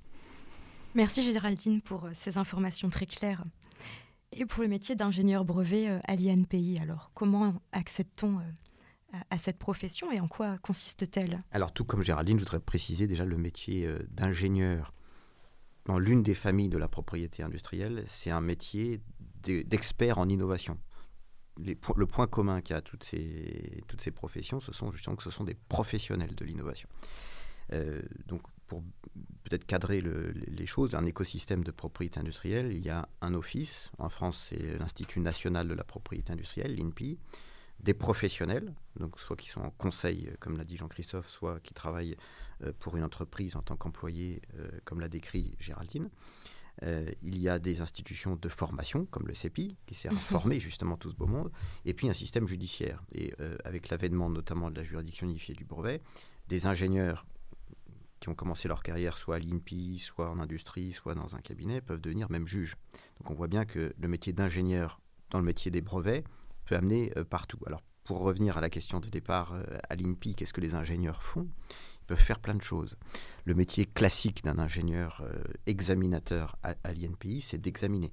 Merci 0.95 1.23
Géraldine 1.23 1.83
pour 1.83 2.07
euh, 2.07 2.11
ces 2.15 2.39
informations 2.39 2.89
très 2.89 3.05
claires. 3.05 3.45
Et 4.33 4.45
pour 4.45 4.63
le 4.63 4.69
métier 4.69 4.97
d'ingénieur 4.97 5.45
brevet 5.45 5.89
euh, 5.89 5.99
à 6.07 6.17
l'INPI, 6.17 6.79
alors 6.81 7.11
comment 7.15 7.61
accède-t-on 7.73 8.39
euh, 8.39 9.19
à 9.31 9.39
cette 9.39 9.59
profession 9.59 10.11
et 10.11 10.21
en 10.21 10.29
quoi 10.29 10.59
consiste-t-elle? 10.59 11.43
Alors 11.53 11.73
tout 11.73 11.85
comme 11.85 12.03
Géraldine, 12.03 12.39
je 12.39 12.45
voudrais 12.45 12.61
préciser 12.61 13.07
déjà 13.07 13.25
le 13.25 13.37
métier 13.37 13.87
euh, 13.87 13.99
d'ingénieur 14.11 14.93
dans 15.85 15.99
l'une 15.99 16.25
des 16.25 16.35
familles 16.35 16.69
de 16.69 16.79
la 16.79 16.89
propriété 16.89 17.45
industrielle, 17.45 18.03
c'est 18.09 18.31
un 18.31 18.41
métier 18.41 19.01
d'expert 19.45 20.19
en 20.19 20.29
innovation. 20.29 20.79
le 21.59 22.07
point 22.07 22.27
commun 22.27 22.61
qu'il 22.61 22.73
y 22.73 22.75
a 22.75 22.79
à 22.79 22.83
toutes 22.83 23.05
ces, 23.05 23.85
toutes 23.87 24.01
ces 24.01 24.11
professions, 24.11 24.59
ce 24.59 24.73
sont 24.73 24.91
justement 24.91 25.15
que 25.15 25.23
ce 25.23 25.31
sont 25.31 25.45
des 25.45 25.55
professionnels 25.55 26.35
de 26.35 26.45
l'innovation. 26.45 26.89
donc 28.27 28.43
pour 28.67 28.83
peut-être 29.45 29.65
cadrer 29.67 30.01
les 30.03 30.67
choses, 30.67 30.95
un 30.95 31.07
écosystème 31.07 31.63
de 31.63 31.71
propriété 31.71 32.19
industrielle, 32.19 32.73
il 32.73 32.85
y 32.85 32.91
a 32.91 33.09
un 33.21 33.35
office, 33.35 33.91
en 33.99 34.09
France 34.09 34.49
c'est 34.49 34.79
l'Institut 34.79 35.21
national 35.21 35.69
de 35.69 35.75
la 35.75 35.85
propriété 35.85 36.33
industrielle, 36.33 36.75
l'INPI, 36.75 37.19
des 37.81 37.95
professionnels, 37.95 38.75
donc 38.99 39.21
soit 39.21 39.37
qui 39.37 39.49
sont 39.49 39.61
en 39.61 39.71
conseil, 39.71 40.31
comme 40.41 40.57
l'a 40.57 40.65
dit 40.65 40.77
Jean-Christophe, 40.77 41.29
soit 41.29 41.61
qui 41.61 41.75
travaillent 41.75 42.17
euh, 42.63 42.73
pour 42.79 42.97
une 42.97 43.05
entreprise 43.05 43.57
en 43.57 43.63
tant 43.63 43.77
qu'employé, 43.77 44.41
euh, 44.59 44.69
comme 44.85 45.01
l'a 45.01 45.09
décrit 45.09 45.55
Géraldine. 45.61 46.11
Euh, 46.83 47.11
il 47.23 47.39
y 47.39 47.49
a 47.49 47.59
des 47.59 47.81
institutions 47.81 48.37
de 48.37 48.49
formation, 48.49 49.07
comme 49.07 49.27
le 49.27 49.35
CEPI, 49.35 49.77
qui 49.87 49.95
sert 49.95 50.13
à 50.13 50.17
former 50.21 50.61
justement 50.61 50.97
tout 50.97 51.11
ce 51.11 51.17
beau 51.17 51.27
monde, 51.27 51.51
et 51.85 51.95
puis 51.95 52.09
un 52.09 52.15
système 52.15 52.49
judiciaire. 52.49 53.03
Et 53.13 53.33
avec 53.65 53.89
l'avènement 53.89 54.31
notamment 54.31 54.71
de 54.71 54.77
la 54.77 54.83
juridiction 54.83 55.27
unifiée 55.27 55.55
du 55.55 55.65
brevet, 55.65 56.01
des 56.49 56.67
ingénieurs 56.67 57.27
qui 58.27 58.31
ont 58.31 58.35
commencé 58.35 58.67
leur 58.67 58.83
carrière 58.83 59.17
soit 59.17 59.37
à 59.37 59.39
l'INPI, 59.39 60.01
soit 60.01 60.29
en 60.29 60.41
industrie, 60.41 60.93
soit 60.93 61.15
dans 61.15 61.37
un 61.37 61.41
cabinet, 61.41 61.81
peuvent 61.81 62.01
devenir 62.01 62.29
même 62.29 62.47
juges. 62.47 62.75
Donc 63.21 63.31
on 63.31 63.35
voit 63.35 63.47
bien 63.47 63.65
que 63.65 63.95
le 63.97 64.09
métier 64.09 64.33
d'ingénieur 64.33 65.01
dans 65.31 65.39
le 65.39 65.45
métier 65.45 65.71
des 65.71 65.81
brevets 65.81 66.25
peut 66.65 66.75
amener 66.75 67.13
euh, 67.17 67.23
partout. 67.23 67.59
Alors 67.67 67.83
pour 68.03 68.19
revenir 68.19 68.59
à 68.59 68.61
la 68.61 68.69
question 68.69 68.99
de 68.99 69.09
départ 69.09 69.53
euh, 69.53 69.63
à 69.89 69.95
l'INPI, 69.95 70.35
qu'est-ce 70.35 70.53
que 70.53 70.61
les 70.61 70.75
ingénieurs 70.75 71.23
font? 71.23 71.49
Ils 72.03 72.07
peuvent 72.07 72.19
faire 72.19 72.41
plein 72.41 72.57
de 72.57 72.63
choses. 72.63 72.97
Le 73.45 73.55
métier 73.55 73.85
classique 73.85 74.43
d'un 74.43 74.59
ingénieur 74.59 75.23
euh, 75.25 75.45
examinateur 75.67 76.57
à, 76.65 76.75
l'INPI, 76.93 77.41
c'est 77.41 77.59
d'examiner. 77.59 78.13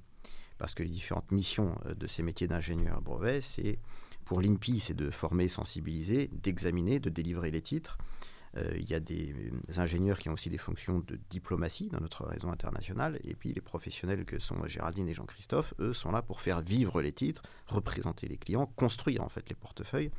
Parce 0.60 0.75
que 0.75 0.84
les 0.84 0.89
différentes 0.89 1.32
missions 1.32 1.75
de 1.96 2.05
ces 2.05 2.22
métiers 2.22 2.48
d'ingénieur 2.48 3.01
brevet, 3.01 3.41
c'est 3.41 3.79
pour 4.25 4.41
l'INPI, 4.41 4.79
c'est 4.79 4.93
de 4.93 5.10
former, 5.10 5.48
sensibiliser, 5.48 6.29
d'examiner, 6.32 7.00
de 7.00 7.10
délivrer 7.10 7.50
les 7.50 7.62
titres. 7.62 7.98
Euh, 8.58 8.72
il 8.78 8.90
y 8.90 8.94
a 8.94 9.00
des 9.00 9.34
ingénieurs 9.78 10.20
qui 10.20 10.30
ont 10.30 10.34
aussi 10.34 10.50
des 10.50 10.58
fonctions 10.58 11.00
de 11.00 11.20
diplomatie 11.30 11.90
dans 11.90 12.00
notre 12.00 12.26
réseau 12.26 12.50
international. 12.50 13.20
Et 13.24 13.34
puis 13.36 13.54
les 13.54 13.62
professionnels 13.62 14.26
que 14.26 14.40
sont 14.40 14.66
Géraldine 14.68 15.08
et 15.08 15.14
Jean-Christophe, 15.14 15.74
eux, 15.80 15.94
sont 15.94 16.12
là 16.12 16.22
pour 16.22 16.42
faire 16.42 16.62
vivre 16.62 17.02
les 17.02 17.12
titres, 17.12 17.44
représenter 17.66 18.28
les 18.28 18.38
clients, 18.38 18.68
construire 18.76 19.24
en 19.24 19.30
fait 19.30 19.48
les 19.50 19.56
portefeuilles. 19.56 20.12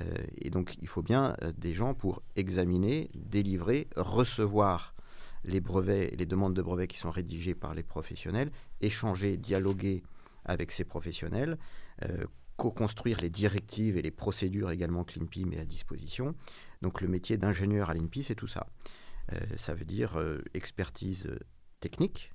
Euh, 0.00 0.04
et 0.38 0.50
donc 0.50 0.76
il 0.82 0.88
faut 0.88 1.02
bien 1.02 1.36
euh, 1.42 1.52
des 1.56 1.72
gens 1.72 1.94
pour 1.94 2.22
examiner, 2.36 3.10
délivrer, 3.14 3.88
recevoir 3.96 4.94
les 5.44 5.60
brevets, 5.60 6.14
les 6.18 6.26
demandes 6.26 6.54
de 6.54 6.62
brevets 6.62 6.88
qui 6.88 6.98
sont 6.98 7.10
rédigées 7.10 7.54
par 7.54 7.74
les 7.74 7.82
professionnels, 7.82 8.50
échanger, 8.80 9.36
dialoguer 9.36 10.02
avec 10.46 10.72
ces 10.72 10.84
professionnels, 10.84 11.58
co-construire 12.56 13.20
les 13.20 13.30
directives 13.30 13.96
et 13.96 14.02
les 14.02 14.10
procédures 14.10 14.70
également 14.70 15.04
que 15.04 15.18
l'INPI 15.18 15.44
met 15.44 15.58
à 15.58 15.64
disposition. 15.64 16.34
Donc 16.84 17.00
le 17.00 17.08
métier 17.08 17.38
d'ingénieur 17.38 17.88
à 17.88 17.94
l'INPI, 17.94 18.24
c'est 18.24 18.34
tout 18.34 18.46
ça. 18.46 18.66
Euh, 19.32 19.40
ça 19.56 19.72
veut 19.72 19.86
dire 19.86 20.18
euh, 20.18 20.44
expertise 20.52 21.24
euh, 21.24 21.38
technique, 21.80 22.34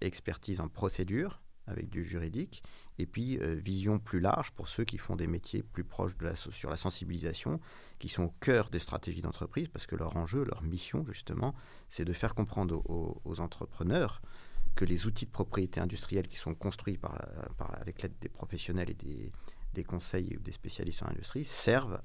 expertise 0.00 0.60
en 0.60 0.68
procédure 0.68 1.42
avec 1.66 1.90
du 1.90 2.02
juridique, 2.02 2.62
et 2.98 3.06
puis 3.06 3.38
vision 3.38 4.00
plus 4.00 4.18
large 4.18 4.50
pour 4.50 4.68
ceux 4.68 4.82
qui 4.82 4.98
font 4.98 5.14
des 5.14 5.28
métiers 5.28 5.62
plus 5.62 5.84
proches 5.84 6.16
sur 6.50 6.70
la 6.70 6.76
sensibilisation, 6.76 7.60
qui 8.00 8.08
sont 8.08 8.24
au 8.24 8.34
cœur 8.40 8.68
des 8.68 8.80
stratégies 8.80 9.22
d'entreprise, 9.22 9.68
parce 9.68 9.86
que 9.86 9.94
leur 9.94 10.16
enjeu, 10.16 10.42
leur 10.42 10.64
mission 10.64 11.04
justement, 11.06 11.54
c'est 11.88 12.04
de 12.04 12.12
faire 12.12 12.34
comprendre 12.34 12.82
aux, 12.90 13.40
entrepreneurs 13.40 14.22
que 14.74 14.84
les 14.84 15.06
outils 15.06 15.26
de 15.26 15.30
propriété 15.30 15.78
industrielle 15.78 16.26
qui 16.26 16.36
sont 16.36 16.56
construits 16.56 16.98
avec 17.78 18.02
l'aide 18.02 18.18
des 18.20 18.28
professionnels 18.28 18.90
et 18.90 18.94
des, 18.94 19.30
des 19.72 19.84
conseils 19.84 20.36
ou 20.36 20.40
des 20.40 20.52
spécialistes 20.52 21.04
en 21.04 21.10
industrie 21.10 21.44
servent 21.44 22.02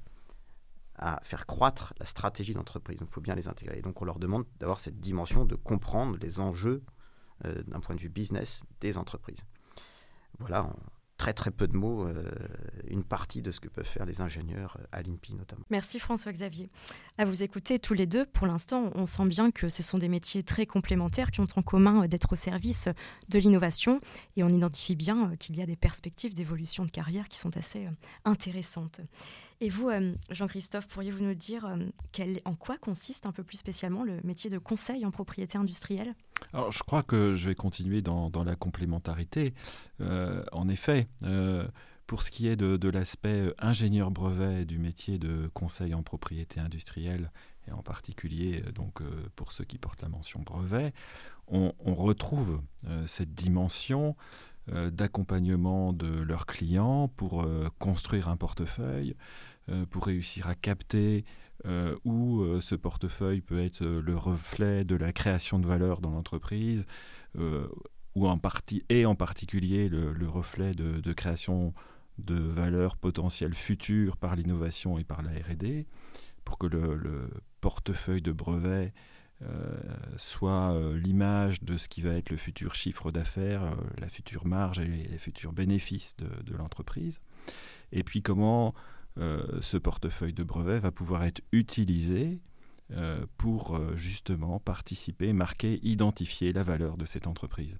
à 0.98 1.20
faire 1.22 1.46
croître 1.46 1.94
la 1.98 2.06
stratégie 2.06 2.54
d'entreprise. 2.54 2.98
Il 3.00 3.06
faut 3.06 3.20
bien 3.20 3.34
les 3.34 3.48
intégrer. 3.48 3.80
donc 3.82 4.02
on 4.02 4.04
leur 4.04 4.18
demande 4.18 4.44
d'avoir 4.58 4.80
cette 4.80 5.00
dimension 5.00 5.44
de 5.44 5.54
comprendre 5.54 6.16
les 6.20 6.40
enjeux 6.40 6.82
euh, 7.44 7.62
d'un 7.66 7.80
point 7.80 7.94
de 7.94 8.00
vue 8.00 8.08
business 8.08 8.62
des 8.80 8.96
entreprises. 8.96 9.44
Voilà, 10.38 10.64
en 10.64 10.74
très 11.18 11.32
très 11.32 11.50
peu 11.50 11.66
de 11.66 11.76
mots, 11.76 12.06
euh, 12.06 12.24
une 12.88 13.04
partie 13.04 13.42
de 13.42 13.50
ce 13.50 13.60
que 13.60 13.68
peuvent 13.68 13.84
faire 13.84 14.06
les 14.06 14.20
ingénieurs 14.20 14.76
euh, 14.80 14.84
à 14.92 15.02
l'INPI 15.02 15.34
notamment. 15.34 15.64
Merci 15.68 15.98
François-Xavier. 15.98 16.70
À 17.18 17.24
vous 17.24 17.42
écouter 17.42 17.78
tous 17.78 17.94
les 17.94 18.06
deux, 18.06 18.24
pour 18.24 18.46
l'instant, 18.46 18.90
on 18.94 19.06
sent 19.06 19.26
bien 19.26 19.50
que 19.50 19.68
ce 19.68 19.82
sont 19.82 19.98
des 19.98 20.08
métiers 20.08 20.44
très 20.44 20.64
complémentaires 20.64 21.30
qui 21.30 21.40
ont 21.40 21.46
en 21.56 21.62
commun 21.62 22.06
d'être 22.06 22.32
au 22.32 22.36
service 22.36 22.88
de 23.28 23.38
l'innovation 23.38 24.00
et 24.36 24.44
on 24.44 24.48
identifie 24.48 24.96
bien 24.96 25.36
qu'il 25.36 25.56
y 25.56 25.62
a 25.62 25.66
des 25.66 25.76
perspectives 25.76 26.34
d'évolution 26.34 26.84
de 26.84 26.90
carrière 26.90 27.28
qui 27.28 27.38
sont 27.38 27.56
assez 27.56 27.88
intéressantes. 28.24 29.00
Et 29.60 29.70
vous, 29.70 29.88
euh, 29.88 30.14
Jean-Christophe, 30.30 30.86
pourriez-vous 30.86 31.24
nous 31.24 31.34
dire 31.34 31.64
euh, 31.66 32.36
en 32.44 32.54
quoi 32.54 32.78
consiste 32.78 33.26
un 33.26 33.32
peu 33.32 33.42
plus 33.42 33.56
spécialement 33.56 34.04
le 34.04 34.20
métier 34.22 34.50
de 34.50 34.58
conseil 34.58 35.04
en 35.04 35.10
propriété 35.10 35.58
industrielle? 35.58 36.14
Alors, 36.52 36.70
je 36.70 36.82
crois 36.84 37.02
que 37.02 37.34
je 37.34 37.48
vais 37.48 37.56
continuer 37.56 38.00
dans, 38.00 38.30
la 38.44 38.54
complémentarité. 38.54 39.54
Euh, 40.00 40.44
en 40.52 40.68
effet, 40.68 41.08
pour 42.06 42.22
ce 42.22 42.30
qui 42.30 42.46
est 42.46 42.54
de, 42.54 42.88
l'aspect 42.88 43.52
ingénieur 43.58 44.12
brevet 44.12 44.64
du 44.64 44.78
métier 44.78 45.18
de 45.18 45.50
conseil 45.54 45.92
en 45.94 46.04
propriété 46.04 46.60
industrielle, 46.60 47.32
et 47.66 47.72
en 47.72 47.82
particulier 47.82 48.62
donc 48.74 49.02
pour 49.34 49.52
ceux 49.52 49.64
qui 49.64 49.76
portent 49.76 50.00
la 50.00 50.08
mention 50.08 50.40
brevet, 50.40 50.94
on, 51.48 51.74
on 51.80 51.94
retrouve 51.94 52.62
cette 53.06 53.34
dimension 53.34 54.14
d'accompagnement 54.92 55.92
de 55.92 56.08
leurs 56.22 56.46
clients 56.46 57.08
pour 57.08 57.46
construire 57.78 58.28
un 58.28 58.36
portefeuille, 58.36 59.14
euh, 59.70 59.84
pour 59.84 60.06
réussir 60.06 60.48
à 60.48 60.54
capter 60.54 61.26
euh, 61.66 61.94
où 62.04 62.40
euh, 62.40 62.60
ce 62.62 62.74
portefeuille 62.74 63.42
peut 63.42 63.62
être 63.62 63.84
le 63.84 64.16
reflet 64.16 64.84
de 64.84 64.96
la 64.96 65.12
création 65.12 65.58
de 65.58 65.66
valeur 65.66 66.00
dans 66.00 66.10
l'entreprise, 66.10 66.86
en 67.36 68.40
et 68.88 69.06
en 69.06 69.14
particulier 69.14 69.88
le, 69.88 70.28
reflet 70.28 70.72
de, 70.72 71.12
création 71.12 71.74
de 72.18 72.34
valeur 72.34 72.96
potentielle 72.96 73.54
future 73.54 74.16
par 74.16 74.36
l'innovation 74.36 74.98
et 74.98 75.04
par 75.04 75.22
la 75.22 75.30
RD, 75.30 75.84
pour 76.44 76.58
que 76.58 76.66
le, 76.66 77.30
portefeuille 77.60 78.22
de 78.22 78.32
brevets 78.32 78.92
soit 80.16 80.76
l'image 80.94 81.62
de 81.62 81.76
ce 81.76 81.88
qui 81.88 82.02
va 82.02 82.14
être 82.14 82.30
le 82.30 82.36
futur 82.36 82.74
chiffre 82.74 83.12
d'affaires, 83.12 83.76
la 83.98 84.08
future 84.08 84.46
marge 84.46 84.80
et 84.80 84.86
les, 84.86 85.18
futurs 85.18 85.52
bénéfices 85.52 86.16
de, 86.16 86.56
l'entreprise. 86.56 87.20
Et 87.92 88.02
puis 88.02 88.22
comment 88.22 88.74
euh, 89.18 89.40
ce 89.62 89.76
portefeuille 89.76 90.32
de 90.32 90.44
brevets 90.44 90.78
va 90.78 90.92
pouvoir 90.92 91.24
être 91.24 91.42
utilisé 91.50 92.40
euh, 92.92 93.26
pour 93.36 93.74
euh, 93.74 93.96
justement 93.96 94.60
participer, 94.60 95.32
marquer, 95.32 95.80
identifier 95.82 96.52
la 96.52 96.62
valeur 96.62 96.96
de 96.96 97.04
cette 97.04 97.26
entreprise. 97.26 97.78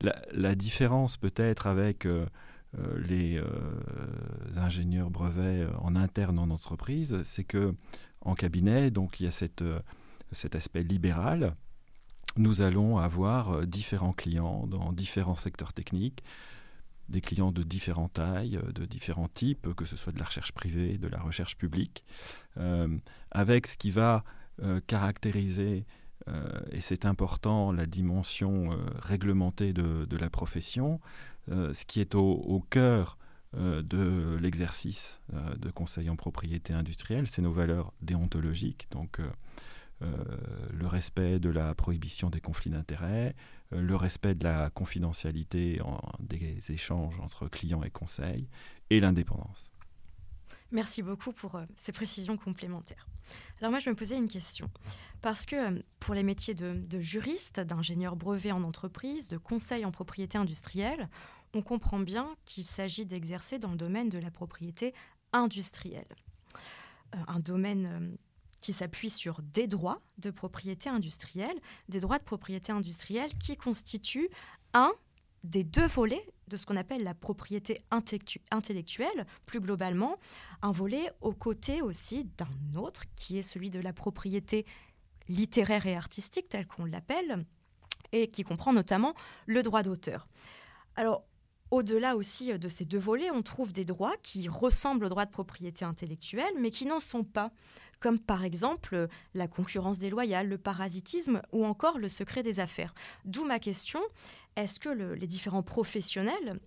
La, 0.00 0.54
différence 0.56 1.16
peut-être 1.16 1.68
avec 1.68 2.08
les 3.06 3.40
ingénieurs 4.56 5.10
brevets 5.10 5.64
en 5.80 5.94
interne 5.94 6.40
en 6.40 6.50
entreprise, 6.50 7.22
c'est 7.22 7.44
que 7.44 7.76
en 8.20 8.34
cabinet, 8.34 8.90
donc 8.90 9.20
il 9.20 9.24
y 9.24 9.26
a 9.28 9.30
cette, 9.30 9.62
cet 10.32 10.54
aspect 10.54 10.82
libéral. 10.82 11.54
Nous 12.36 12.62
allons 12.62 12.98
avoir 12.98 13.66
différents 13.66 14.12
clients 14.12 14.66
dans 14.66 14.92
différents 14.92 15.36
secteurs 15.36 15.72
techniques, 15.72 16.22
des 17.08 17.20
clients 17.20 17.52
de 17.52 17.62
différentes 17.62 18.14
tailles, 18.14 18.58
de 18.74 18.86
différents 18.86 19.28
types, 19.28 19.74
que 19.74 19.84
ce 19.84 19.96
soit 19.96 20.12
de 20.12 20.18
la 20.18 20.24
recherche 20.24 20.52
privée, 20.52 20.96
de 20.98 21.08
la 21.08 21.20
recherche 21.20 21.58
publique, 21.58 22.04
avec 23.32 23.66
ce 23.66 23.76
qui 23.76 23.90
va 23.90 24.24
caractériser 24.86 25.84
et 26.70 26.80
c'est 26.80 27.04
important, 27.04 27.72
la 27.72 27.84
dimension 27.84 28.70
réglementée 29.02 29.74
de, 29.74 30.16
la 30.16 30.30
profession, 30.30 31.00
ce 31.48 31.84
qui 31.84 32.00
est 32.00 32.14
au 32.14 32.64
cœur 32.70 33.18
euh, 33.54 33.82
de 33.82 34.38
l'exercice 34.40 35.20
euh, 35.34 35.54
de 35.56 35.70
conseil 35.70 36.08
en 36.08 36.16
propriété 36.16 36.72
industrielle, 36.72 37.26
c'est 37.26 37.42
nos 37.42 37.52
valeurs 37.52 37.92
déontologiques, 38.00 38.86
donc 38.90 39.20
euh, 39.20 39.28
le 40.72 40.86
respect 40.86 41.38
de 41.38 41.50
la 41.50 41.74
prohibition 41.74 42.30
des 42.30 42.40
conflits 42.40 42.70
d'intérêts, 42.70 43.34
le 43.70 43.96
respect 43.96 44.34
de 44.34 44.44
la 44.44 44.70
confidentialité 44.70 45.80
des 46.20 46.60
échanges 46.70 47.18
entre 47.20 47.48
clients 47.48 47.82
et 47.82 47.90
conseils, 47.90 48.48
et 48.90 49.00
l'indépendance. 49.00 49.72
Merci 50.70 51.02
beaucoup 51.02 51.32
pour 51.32 51.60
ces 51.76 51.92
précisions 51.92 52.36
complémentaires. 52.36 53.06
Alors 53.60 53.70
moi, 53.70 53.78
je 53.78 53.90
me 53.90 53.94
posais 53.94 54.16
une 54.16 54.28
question. 54.28 54.70
Parce 55.20 55.46
que 55.46 55.82
pour 56.00 56.14
les 56.14 56.22
métiers 56.22 56.54
de, 56.54 57.00
juriste, 57.00 57.60
d'ingénieur 57.60 58.16
brevet 58.16 58.52
en 58.52 58.62
entreprise, 58.62 59.28
de 59.28 59.36
conseil 59.36 59.84
en 59.84 59.92
propriété 59.92 60.38
industrielle, 60.38 61.08
on 61.54 61.62
comprend 61.62 61.98
bien 61.98 62.34
qu'il 62.44 62.64
s'agit 62.64 63.06
d'exercer 63.06 63.58
dans 63.58 63.70
le 63.70 63.76
domaine 63.76 64.08
de 64.08 64.18
la 64.18 64.30
propriété 64.30 64.94
industrielle. 65.32 66.06
Euh, 67.14 67.18
un 67.28 67.40
domaine 67.40 67.86
euh, 67.86 68.16
qui 68.62 68.72
s'appuie 68.72 69.10
sur 69.10 69.42
des 69.42 69.66
droits 69.66 70.00
de 70.18 70.30
propriété 70.30 70.88
industrielle, 70.88 71.60
des 71.88 72.00
droits 72.00 72.18
de 72.18 72.24
propriété 72.24 72.72
industrielle 72.72 73.36
qui 73.38 73.56
constituent 73.56 74.30
un 74.72 74.92
des 75.44 75.64
deux 75.64 75.86
volets 75.86 76.24
de 76.48 76.56
ce 76.56 76.64
qu'on 76.66 76.76
appelle 76.76 77.02
la 77.02 77.14
propriété 77.14 77.82
intellectuelle, 77.90 79.26
plus 79.44 79.60
globalement, 79.60 80.18
un 80.62 80.70
volet 80.70 81.10
aux 81.20 81.32
côtés 81.32 81.82
aussi 81.82 82.24
d'un 82.36 82.78
autre 82.78 83.02
qui 83.16 83.38
est 83.38 83.42
celui 83.42 83.70
de 83.70 83.80
la 83.80 83.92
propriété 83.92 84.64
littéraire 85.28 85.86
et 85.86 85.96
artistique, 85.96 86.48
tel 86.48 86.66
qu'on 86.66 86.84
l'appelle, 86.84 87.44
et 88.12 88.28
qui 88.28 88.44
comprend 88.44 88.72
notamment 88.72 89.14
le 89.46 89.62
droit 89.62 89.82
d'auteur. 89.82 90.28
Alors, 90.96 91.24
au-delà 91.70 92.16
aussi 92.16 92.56
de 92.58 92.68
ces 92.68 92.84
deux 92.84 92.98
volets, 92.98 93.30
on 93.30 93.42
trouve 93.42 93.72
des 93.72 93.86
droits 93.86 94.14
qui 94.22 94.46
ressemblent 94.46 95.06
aux 95.06 95.08
droits 95.08 95.24
de 95.24 95.30
propriété 95.30 95.86
intellectuelle, 95.86 96.52
mais 96.58 96.70
qui 96.70 96.84
n'en 96.84 97.00
sont 97.00 97.24
pas, 97.24 97.50
comme 98.02 98.18
par 98.18 98.44
exemple 98.44 98.94
euh, 98.94 99.06
la 99.32 99.48
concurrence 99.48 99.98
déloyale, 99.98 100.48
le 100.48 100.58
parasitisme 100.58 101.40
ou 101.52 101.64
encore 101.64 101.98
le 101.98 102.08
secret 102.08 102.42
des 102.42 102.60
affaires. 102.60 102.94
D'où 103.24 103.44
ma 103.44 103.58
question, 103.58 104.00
est-ce 104.56 104.80
que 104.80 104.90
les 104.90 105.26
différents 105.26 105.62
professionnels 105.62 106.60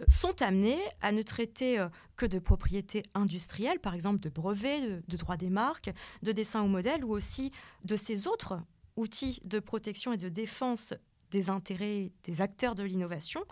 euh, 0.00 0.04
sont 0.08 0.40
amenés 0.40 0.80
à 1.00 1.10
ne 1.10 1.22
traiter 1.22 1.84
que 2.16 2.24
de 2.24 2.38
propriété 2.38 3.02
industrielle, 3.14 3.80
par 3.80 3.94
exemple 3.94 4.20
de 4.20 4.28
brevets, 4.28 4.80
de, 4.80 5.02
de 5.06 5.16
droits 5.16 5.36
des 5.36 5.50
marques, 5.50 5.90
de 6.22 6.30
dessins 6.30 6.62
ou 6.62 6.68
modèles, 6.68 7.04
ou 7.04 7.10
aussi 7.10 7.50
de 7.84 7.96
ces 7.96 8.28
autres 8.28 8.60
outils 8.94 9.40
de 9.44 9.58
protection 9.58 10.12
et 10.12 10.16
de 10.16 10.28
défense 10.28 10.94
des 11.32 11.50
intérêts 11.50 12.12
des 12.22 12.40
acteurs 12.40 12.76
de 12.76 12.84
l'innovation? 12.84 13.44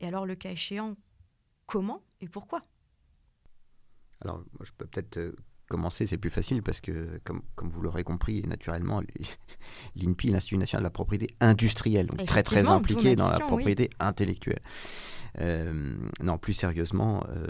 Et 0.00 0.06
alors, 0.06 0.26
le 0.26 0.34
cas 0.34 0.50
échéant, 0.50 0.94
comment 1.64 2.02
et 2.20 2.28
pourquoi? 2.28 2.60
Alors, 4.20 4.44
je 4.60 4.72
peux 4.72 4.86
peut-être 4.86 5.16
euh, 5.16 5.34
commencer, 5.68 6.06
c'est 6.06 6.18
plus 6.18 6.30
facile 6.30 6.62
parce 6.62 6.80
que, 6.80 7.20
comme, 7.24 7.42
comme 7.54 7.68
vous 7.68 7.82
l'aurez 7.82 8.04
compris, 8.04 8.42
naturellement, 8.42 9.02
l'INPI, 9.96 10.28
l'Institut 10.28 10.58
national 10.58 10.82
de 10.82 10.86
la 10.86 10.90
propriété 10.90 11.34
industrielle, 11.40 12.06
donc 12.06 12.26
très 12.26 12.42
très 12.42 12.68
impliqué 12.68 13.16
dans 13.16 13.30
la 13.30 13.40
propriété 13.40 13.90
intellectuelle. 13.98 14.60
Euh, 15.40 15.96
non, 16.22 16.38
plus 16.38 16.54
sérieusement, 16.54 17.24
euh, 17.28 17.46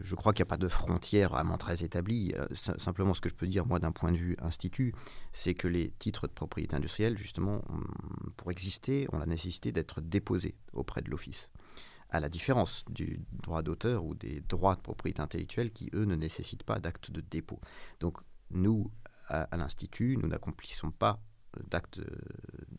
je 0.00 0.14
crois 0.14 0.32
qu'il 0.32 0.44
n'y 0.44 0.48
a 0.48 0.50
pas 0.50 0.56
de 0.58 0.68
frontière 0.68 1.30
vraiment 1.30 1.58
très 1.58 1.82
établie. 1.82 2.34
simplement, 2.54 3.14
ce 3.14 3.20
que 3.20 3.28
je 3.28 3.34
peux 3.34 3.48
dire, 3.48 3.66
moi, 3.66 3.78
d'un 3.78 3.92
point 3.92 4.12
de 4.12 4.16
vue 4.16 4.36
institut, 4.40 4.94
c'est 5.32 5.54
que 5.54 5.66
les 5.66 5.90
titres 5.98 6.28
de 6.28 6.32
propriété 6.32 6.76
industrielle, 6.76 7.18
justement, 7.18 7.62
pour 8.36 8.50
exister, 8.52 9.08
ont 9.12 9.18
la 9.18 9.26
nécessité 9.26 9.72
d'être 9.72 10.00
déposés 10.00 10.54
auprès 10.72 11.02
de 11.02 11.10
l'Office 11.10 11.48
à 12.10 12.20
la 12.20 12.28
différence 12.28 12.84
du 12.90 13.20
droit 13.32 13.62
d'auteur 13.62 14.04
ou 14.04 14.14
des 14.14 14.40
droits 14.40 14.76
de 14.76 14.80
propriété 14.80 15.22
intellectuelle 15.22 15.70
qui, 15.70 15.90
eux, 15.94 16.04
ne 16.04 16.16
nécessitent 16.16 16.64
pas 16.64 16.80
d'acte 16.80 17.10
de 17.10 17.20
dépôt. 17.20 17.60
Donc, 18.00 18.18
nous, 18.50 18.90
à, 19.28 19.56
l'Institut, 19.56 20.16
nous 20.20 20.28
n'accomplissons 20.28 20.90
pas 20.90 21.20
euh, 21.56 21.62
d'acte 21.70 21.98
euh, 21.98 22.04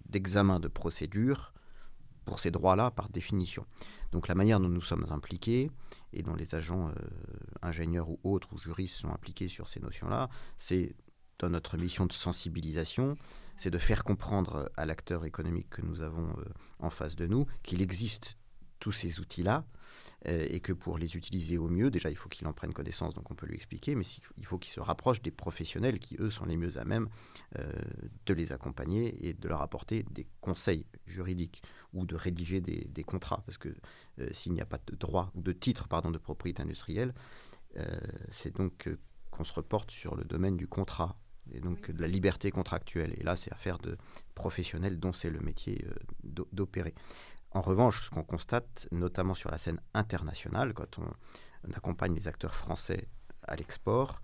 d'examen 0.10 0.60
de 0.60 0.68
procédure 0.68 1.54
pour 2.26 2.40
ces 2.40 2.52
droits-là 2.52 2.92
par 2.92 3.10
définition. 3.10 3.66
Donc 4.12 4.28
la 4.28 4.36
manière 4.36 4.60
dont 4.60 4.70
nous 4.70 4.82
sommes 4.82 5.06
impliqués 5.10 5.72
et 6.14 6.22
dont 6.22 6.36
les 6.36 6.54
agents 6.54 6.90
euh, 6.90 6.94
ingénieurs 7.62 8.10
ou 8.10 8.20
autres 8.24 8.54
ou 8.54 8.60
juristes 8.60 8.96
sont 8.96 9.10
impliqués 9.10 9.48
sur 9.48 9.68
ces 9.68 9.80
notions-là, 9.80 10.30
c'est 10.58 10.94
dans 11.40 11.50
notre 11.50 11.78
mission 11.78 12.06
de 12.06 12.14
sensibilisation, 12.14 13.18
c'est 13.56 13.72
de 13.72 13.80
faire 13.80 14.04
comprendre 14.04 14.70
à 14.78 14.86
l'acteur 14.86 15.26
économique 15.26 15.70
que 15.72 15.82
nous 15.82 16.02
avons 16.02 16.28
en 16.78 16.92
face 16.92 17.16
de 17.16 17.26
nous 17.26 17.48
qu'il 17.64 17.82
existe 17.82 18.38
tous 18.82 18.92
ces 18.92 19.22
outils-là 19.22 19.64
euh, 20.28 20.46
et 20.50 20.60
que 20.60 20.74
pour 20.74 20.98
les 20.98 21.16
utiliser 21.16 21.58
au 21.58 21.70
mieux, 21.70 21.90
déjà 21.90 22.10
il 22.10 22.18
faut 22.18 22.28
qu'il 22.28 22.46
en 22.48 22.54
prenne 22.54 22.74
connaissance, 22.74 23.14
donc 23.14 23.32
on 23.32 23.36
peut 23.36 23.46
lui 23.46 23.56
expliquer, 23.56 23.96
mais 23.96 24.04
il 24.38 24.46
faut 24.46 24.58
qu'il 24.58 24.74
se 24.74 24.82
rapproche 24.82 25.22
des 25.22 25.32
professionnels 25.32 26.00
qui, 26.00 26.18
eux, 26.20 26.32
sont 26.32 26.46
les 26.46 26.58
mieux 26.58 26.78
à 26.78 26.84
même 26.84 27.08
euh, 27.60 27.72
de 28.26 28.34
les 28.34 28.52
accompagner 28.52 29.28
et 29.28 29.34
de 29.34 29.48
leur 29.48 29.62
apporter 29.62 30.04
des 30.12 30.28
conseils 30.42 30.86
juridiques 31.06 31.62
ou 31.94 32.06
de 32.06 32.16
rédiger 32.16 32.60
des, 32.60 33.04
contrats, 33.04 33.44
parce 33.46 33.58
que 33.58 33.70
euh, 34.20 34.30
s'il 34.34 34.54
n'y 34.54 34.62
a 34.62 34.66
pas 34.66 34.80
de 34.88 34.96
droit 34.96 35.32
ou 35.36 35.42
de 35.42 35.54
titre 35.54 35.88
pardon, 35.88 36.12
de 36.12 36.18
propriété 36.18 36.62
industrielle, 36.62 37.14
c'est 38.32 38.54
donc 38.54 38.90
qu'on 39.30 39.46
se 39.46 39.54
reporte 39.54 39.92
sur 39.92 40.16
le 40.16 40.26
domaine 40.26 40.58
du 40.58 40.68
contrat 40.68 41.16
et 41.54 41.62
donc 41.62 41.90
de 41.90 42.02
la 42.02 42.08
liberté 42.08 42.52
contractuelle. 42.52 43.16
Et 43.18 43.24
là, 43.24 43.38
c'est 43.38 43.52
affaire 43.54 43.80
de 43.80 43.98
professionnels 44.36 45.00
dont 45.00 45.14
c'est 45.14 45.30
le 45.30 45.40
métier 45.40 45.86
d'opérer. 46.52 46.94
En 47.54 47.62
revanche, 47.62 48.06
ce 48.06 48.10
qu'on 48.10 48.24
constate, 48.24 48.88
notamment 48.92 49.34
sur 49.34 49.52
la 49.52 49.58
scène 49.58 49.82
internationale, 49.94 50.74
quand 50.74 51.00
on, 51.00 51.06
accompagne 51.76 52.16
les 52.16 52.28
acteurs 52.28 52.56
français 52.56 53.08
à 53.48 53.56
l'export, 53.56 54.22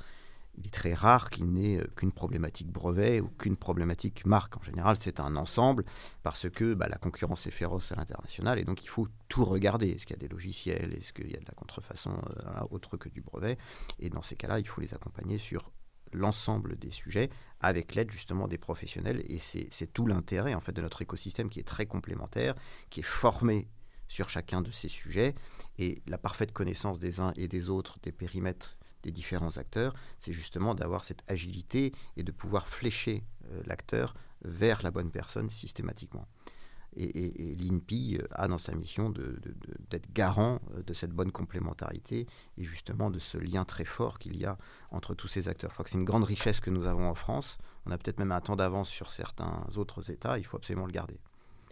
il 0.57 0.65
est 0.65 0.71
très 0.71 0.93
rare 0.93 1.29
qu'il 1.29 1.51
n'ait 1.51 1.77
euh, 1.77 1.87
qu'une 1.95 2.11
problématique 2.11 2.71
brevet 2.71 3.21
ou 3.21 3.27
qu'une 3.27 3.57
problématique 3.57 4.25
marque. 4.25 4.57
En 4.57 4.63
général, 4.63 4.95
c'est 4.95 5.19
un 5.19 5.35
ensemble 5.35 5.85
parce 6.23 6.49
que 6.49 6.73
bah, 6.73 6.87
la 6.89 6.97
concurrence 6.97 7.45
est 7.45 7.51
féroce 7.51 7.91
à 7.91 7.95
l'international 7.95 8.57
et 8.57 8.63
donc 8.63 8.83
il 8.83 8.87
faut 8.87 9.07
tout 9.27 9.45
regarder. 9.45 9.89
Est-ce 9.89 10.07
qu'il 10.07 10.15
y 10.15 10.19
a 10.19 10.27
des 10.27 10.27
logiciels? 10.27 10.95
Est-ce 10.95 11.13
qu'il 11.13 11.29
y 11.29 11.35
a 11.35 11.39
de 11.39 11.45
la 11.45 11.53
contrefaçon 11.53 12.13
euh, 12.13 12.61
autre 12.71 12.97
que 12.97 13.09
du 13.09 13.21
brevet? 13.21 13.59
Et 13.99 14.09
dans 14.09 14.23
ces 14.23 14.35
cas-là, 14.35 14.59
il 14.59 14.67
faut 14.67 14.81
les 14.81 14.95
accompagner 14.95 15.37
sur 15.37 15.71
l'ensemble 16.13 16.77
des 16.77 16.91
sujets 16.91 17.29
avec 17.59 17.95
l'aide 17.95 18.11
justement 18.11 18.47
des 18.47 18.57
professionnels. 18.57 19.23
Et 19.27 19.39
c'est 19.39 19.93
tout 19.93 20.05
l'intérêt 20.05 20.53
en 20.53 20.59
fait 20.59 20.73
de 20.73 20.81
notre 20.81 21.01
écosystème 21.01 21.49
qui 21.49 21.59
est 21.59 21.67
très 21.67 21.85
complémentaire, 21.85 22.55
qui 22.89 23.01
est 23.01 23.03
formé 23.03 23.67
sur 24.07 24.29
chacun 24.29 24.61
de 24.61 24.71
ces 24.71 24.89
sujets. 24.89 25.35
Et 25.77 26.01
la 26.07 26.17
parfaite 26.17 26.51
connaissance 26.53 26.99
des 26.99 27.19
uns 27.19 27.33
et 27.35 27.47
des 27.47 27.69
autres, 27.69 27.99
des 28.01 28.11
périmètres 28.11 28.77
des 29.03 29.11
différents 29.11 29.57
acteurs, 29.57 29.93
c'est 30.19 30.33
justement 30.33 30.73
d'avoir 30.75 31.03
cette 31.03 31.23
agilité 31.27 31.93
et 32.17 32.23
de 32.23 32.31
pouvoir 32.31 32.67
flécher 32.67 33.23
euh, 33.51 33.61
l'acteur 33.65 34.15
vers 34.43 34.81
la 34.83 34.91
bonne 34.91 35.11
personne 35.11 35.49
systématiquement. 35.49 36.27
Et, 36.99 37.55
l'INPI 37.59 38.17
euh, 38.19 38.27
a 38.31 38.47
dans 38.47 38.57
sa 38.57 38.73
mission 38.73 39.11
d'être 39.11 40.11
garant 40.13 40.59
euh, 40.75 40.81
de 40.83 40.93
cette 40.93 41.11
bonne 41.11 41.31
complémentarité 41.31 42.25
et 42.57 42.63
justement 42.63 43.11
de 43.11 43.19
ce 43.19 43.37
lien 43.37 43.65
très 43.65 43.85
fort 43.85 44.17
qu'il 44.17 44.37
y 44.37 44.45
a 44.45 44.57
entre 44.91 45.13
tous 45.13 45.27
ces 45.27 45.47
acteurs. 45.47 45.69
Je 45.69 45.75
crois 45.75 45.83
que 45.83 45.91
c'est 45.91 45.97
une 45.97 46.05
grande 46.05 46.23
richesse 46.23 46.59
que 46.59 46.69
nous 46.69 46.85
avons 46.85 47.07
en 47.07 47.15
France. 47.15 47.59
On 47.85 47.91
a 47.91 47.97
peut-être 47.97 48.17
même 48.17 48.31
un 48.31 48.41
temps 48.41 48.55
d'avance 48.55 48.89
sur 48.89 49.11
certains 49.11 49.63
autres 49.75 50.11
États. 50.11 50.39
Il 50.39 50.43
faut 50.43 50.57
absolument 50.57 50.87
le 50.87 50.91
garder. 50.91 51.19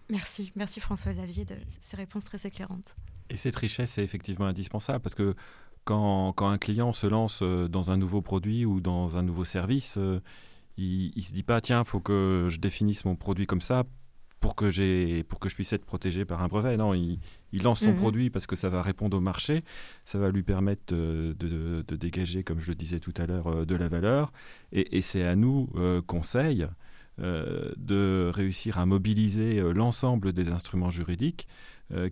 Merci, 0.10 0.52
merci 0.56 0.80
François 0.80 1.12
Xavier 1.12 1.46
de 1.46 1.56
ces 1.82 1.98
réponses 1.98 2.26
très 2.26 2.46
éclairantes. 2.46 2.96
Et 3.32 3.38
cette 3.38 3.56
richesse 3.56 3.98
est 3.98 4.04
effectivement 4.04 4.46
indispensable 4.46 5.00
parce 5.00 5.16
que 5.16 5.36
quand, 5.86 6.34
quand, 6.34 6.50
un 6.50 6.60
client 6.60 6.94
se 6.94 7.08
lance 7.08 7.40
euh, 7.42 7.68
dans 7.68 7.90
un 7.90 7.98
nouveau 7.98 8.22
produit 8.22 8.66
ou 8.66 8.80
dans 8.80 9.18
un 9.18 9.24
nouveau 9.24 9.46
service, 9.46 9.98
il 10.78 11.14
ne 11.16 11.22
se 11.22 11.34
dit 11.34 11.44
pas, 11.44 11.62
tiens, 11.62 11.82
il 11.82 11.86
faut 11.86 12.00
que 12.00 12.48
je 12.50 12.60
définisse 12.60 13.06
mon 13.06 13.16
produit 13.16 13.48
comme 13.48 13.62
ça 13.62 13.86
pour 14.46 14.54
que, 14.56 14.70
j'ai, 14.70 15.24
pour 15.24 15.40
que 15.40 15.50
je 15.50 15.56
puisse 15.56 15.74
être 15.74 15.86
protégé 15.86 16.24
par 16.24 16.44
un 16.44 16.48
brevet. 16.48 16.78
Non, 16.78 16.94
il, 16.94 17.18
lance 17.52 17.80
son 17.80 17.94
mhm. 17.94 17.96
produit 17.96 18.30
parce 18.30 18.46
que 18.46 18.56
ça 18.56 18.70
va 18.70 18.84
répondre 18.84 19.18
au 19.18 19.20
marché, 19.20 19.64
ça 20.06 20.20
va 20.20 20.30
lui 20.30 20.44
permettre 20.44 20.94
de, 20.94 21.84
dégager, 21.96 22.44
comme 22.44 22.60
je 22.60 22.68
le 22.68 22.76
disais 22.76 23.00
tout 23.00 23.14
à 23.18 23.26
l'heure, 23.26 23.48
euh, 23.48 23.66
de 23.66 23.74
la 23.74 23.88
valeur. 23.88 24.32
Et, 24.72 25.02
c'est 25.02 25.24
à 25.24 25.36
nous, 25.36 25.68
euh, 25.78 26.00
conseil, 26.00 26.68
euh, 27.20 27.72
de 27.78 28.30
réussir 28.32 28.78
à 28.78 28.86
mobiliser 28.86 29.62
l'ensemble 29.74 30.32
des 30.32 30.50
instruments 30.50 30.92
juridiques 30.92 31.48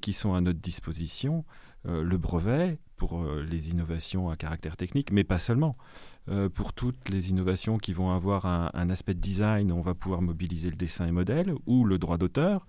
qui 0.02 0.14
sont 0.14 0.34
à 0.34 0.42
notre 0.42 0.60
disposition. 0.60 1.46
le 1.86 2.18
brevet 2.18 2.80
pour 3.08 3.22
les 3.26 3.70
innovations 3.70 4.30
à 4.30 4.38
caractère 4.38 4.78
technique, 4.78 5.12
mais 5.12 5.26
pas 5.26 5.38
seulement. 5.38 5.76
Euh, 6.30 6.48
pour 6.48 6.72
toutes 6.72 7.10
les 7.10 7.32
innovations 7.32 7.78
qui 7.78 7.92
vont 7.92 8.12
avoir 8.12 8.46
un, 8.46 8.90
aspect 8.90 9.14
de 9.14 9.20
design, 9.20 9.74
on 9.74 9.82
va 9.82 9.94
pouvoir 9.94 10.22
mobiliser 10.22 10.70
le 10.70 10.78
dessin 10.78 11.06
et 11.06 11.12
modèle 11.12 11.54
ou 11.66 11.84
le 11.84 11.98
droit 11.98 12.18
d'auteur. 12.18 12.66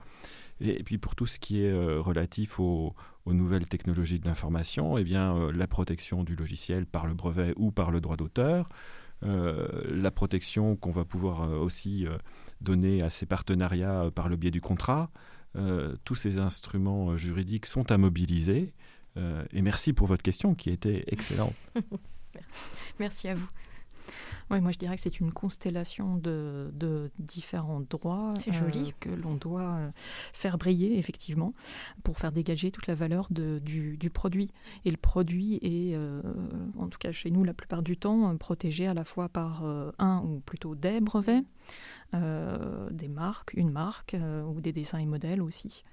Et, 0.60 0.82
puis 0.82 0.98
pour 0.98 1.14
tout 1.14 1.26
ce 1.26 1.38
qui 1.38 1.62
est 1.62 1.72
relatif 1.72 2.58
aux, 2.58 2.96
nouvelles 3.26 3.68
technologies 3.68 4.18
de 4.18 4.26
l'information, 4.26 4.98
eh 4.98 5.04
bien 5.04 5.52
la 5.52 5.68
protection 5.68 6.24
du 6.24 6.34
logiciel 6.34 6.84
par 6.84 7.06
le 7.06 7.14
brevet 7.14 7.54
ou 7.56 7.70
par 7.70 7.92
le 7.92 8.00
droit 8.00 8.16
d'auteur, 8.16 8.68
la 9.22 10.10
protection 10.10 10.74
qu'on 10.74 10.90
va 10.90 11.04
pouvoir 11.04 11.48
aussi 11.62 12.06
donner 12.60 13.02
à 13.02 13.08
ces 13.08 13.24
partenariats 13.24 14.10
par 14.12 14.28
le 14.28 14.36
biais 14.36 14.50
du 14.50 14.60
contrat. 14.60 15.10
tous 16.04 16.16
ces 16.16 16.38
instruments 16.38 17.16
juridiques 17.16 17.66
sont 17.66 17.90
à 17.92 17.98
mobiliser. 17.98 18.74
Et 19.16 19.62
merci 19.62 19.92
pour 19.92 20.06
votre 20.06 20.22
question 20.22 20.54
qui 20.54 20.70
était 20.70 21.04
excellente. 21.08 21.54
merci 22.98 23.28
à 23.28 23.34
vous. 23.34 23.46
Oui, 24.50 24.60
moi 24.60 24.72
je 24.72 24.78
dirais 24.78 24.96
que 24.96 25.02
c'est 25.02 25.20
une 25.20 25.32
constellation 25.32 26.16
de, 26.16 27.10
différents 27.18 27.80
droits 27.80 28.30
euh, 28.48 28.90
que 29.00 29.08
l'on 29.08 29.34
doit 29.34 29.62
euh, 29.62 29.90
faire 30.32 30.58
briller 30.58 30.98
effectivement 30.98 31.54
pour 32.02 32.18
faire 32.18 32.32
dégager 32.32 32.70
toute 32.70 32.86
la 32.86 32.94
valeur 32.94 33.28
du, 33.30 34.10
produit. 34.12 34.50
Et 34.84 34.90
le 34.90 34.96
produit 34.96 35.58
est, 35.62 35.94
euh, 35.94 36.20
en 36.78 36.88
tout 36.88 36.98
cas 36.98 37.12
chez 37.12 37.30
nous 37.30 37.44
la 37.44 37.54
plupart 37.54 37.82
du 37.82 37.96
temps, 37.96 38.36
protégé 38.36 38.86
à 38.86 38.94
la 38.94 39.04
fois 39.04 39.28
par 39.28 39.64
un 39.98 40.22
ou 40.24 40.40
plutôt 40.40 40.74
des 40.74 41.00
brevets, 41.00 41.44
des 42.12 43.08
marques, 43.08 43.54
une 43.54 43.70
marque 43.70 44.16
ou 44.46 44.60
des 44.60 44.72
dessins 44.72 44.98
et 44.98 45.06
modèles 45.06 45.40
aussi. 45.40 45.84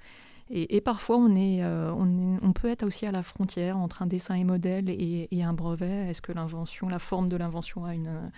Et, 0.54 0.82
parfois, 0.82 1.16
on, 1.18 1.34
est, 1.34 1.64
euh, 1.64 1.94
on, 1.94 2.38
on, 2.42 2.52
peut 2.52 2.68
être 2.68 2.84
aussi 2.84 3.06
à 3.06 3.12
la 3.12 3.24
frontière 3.24 3.78
entre 3.78 4.02
un 4.02 4.06
dessin 4.06 4.36
et 4.36 4.44
modèle 4.44 4.90
et, 4.90 5.44
un 5.44 5.54
brevet. 5.54 6.10
Est-ce 6.10 6.22
que 6.22 6.34
l'invention, 6.34 6.90
la 6.90 7.00
forme 7.00 7.30
de 7.30 7.38
l'invention 7.38 7.86
a 7.86 7.96
une, 7.96 8.32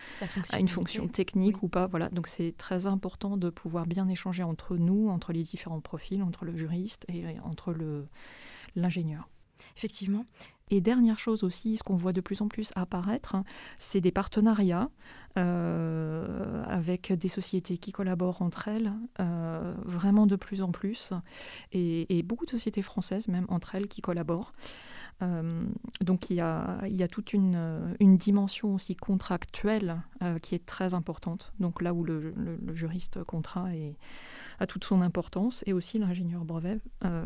a 0.51 0.59
une 0.59 0.67
fonction 0.67 1.07
technique 1.07 1.63
ou 1.63 1.67
pas? 1.69 1.87
Voilà. 1.87 2.09
Donc, 2.09 2.27
c'est 2.27 2.53
très 2.55 2.85
important 2.85 3.35
de 3.35 3.49
pouvoir 3.49 3.87
bien 3.87 4.07
échanger 4.09 4.43
entre 4.43 4.77
nous, 4.77 5.09
entre 5.09 5.33
les 5.33 5.41
différents 5.41 5.81
profils, 5.81 6.21
entre 6.21 6.45
le 6.45 6.55
juriste 6.55 7.05
et 7.09 7.23
entre 7.43 7.75
l'ingénieur. 8.75 9.27
Effectivement. 9.75 10.25
Et 10.73 10.81
dernière 10.81 11.19
chose 11.19 11.43
aussi, 11.43 11.77
ce 11.77 11.83
qu'on 11.83 11.93
voit 11.93 12.13
de 12.13 12.19
plus 12.19 12.41
en 12.41 12.47
plus 12.47 12.71
apparaître, 12.75 13.35
c'est 13.77 14.01
des 14.01 14.11
partenariats 14.11 14.89
euh, 15.37 16.63
avec 16.65 17.13
des 17.13 17.27
sociétés 17.27 17.77
qui 17.77 17.91
collaborent 17.91 18.41
entre 18.41 18.69
elles, 18.69 18.91
euh, 19.19 19.75
vraiment 19.85 20.25
de 20.25 20.35
plus 20.35 20.63
en 20.63 20.71
plus, 20.71 21.11
et, 21.73 22.23
beaucoup 22.23 22.47
de 22.47 22.49
sociétés 22.49 22.81
françaises 22.81 23.27
même 23.27 23.45
entre 23.49 23.75
elles 23.75 23.87
qui 23.87 24.01
collaborent. 24.01 24.51
Euh, 25.21 25.63
donc 26.01 26.31
il 26.31 26.37
y, 26.37 26.41
a, 26.41 27.07
toute 27.07 27.33
une, 27.33 27.95
dimension 27.99 28.73
aussi 28.73 28.95
contractuelle 28.95 30.01
qui 30.41 30.55
est 30.55 30.65
très 30.65 30.95
importante. 30.95 31.53
Donc 31.59 31.83
là 31.83 31.93
où 31.93 32.03
le, 32.03 32.33
juriste 32.73 33.23
contrat 33.25 33.67
a 34.59 34.65
toute 34.65 34.85
son 34.85 35.03
importance, 35.03 35.63
et 35.67 35.73
aussi 35.73 35.99
l'ingénieur 35.99 36.45
brevet 36.45 36.79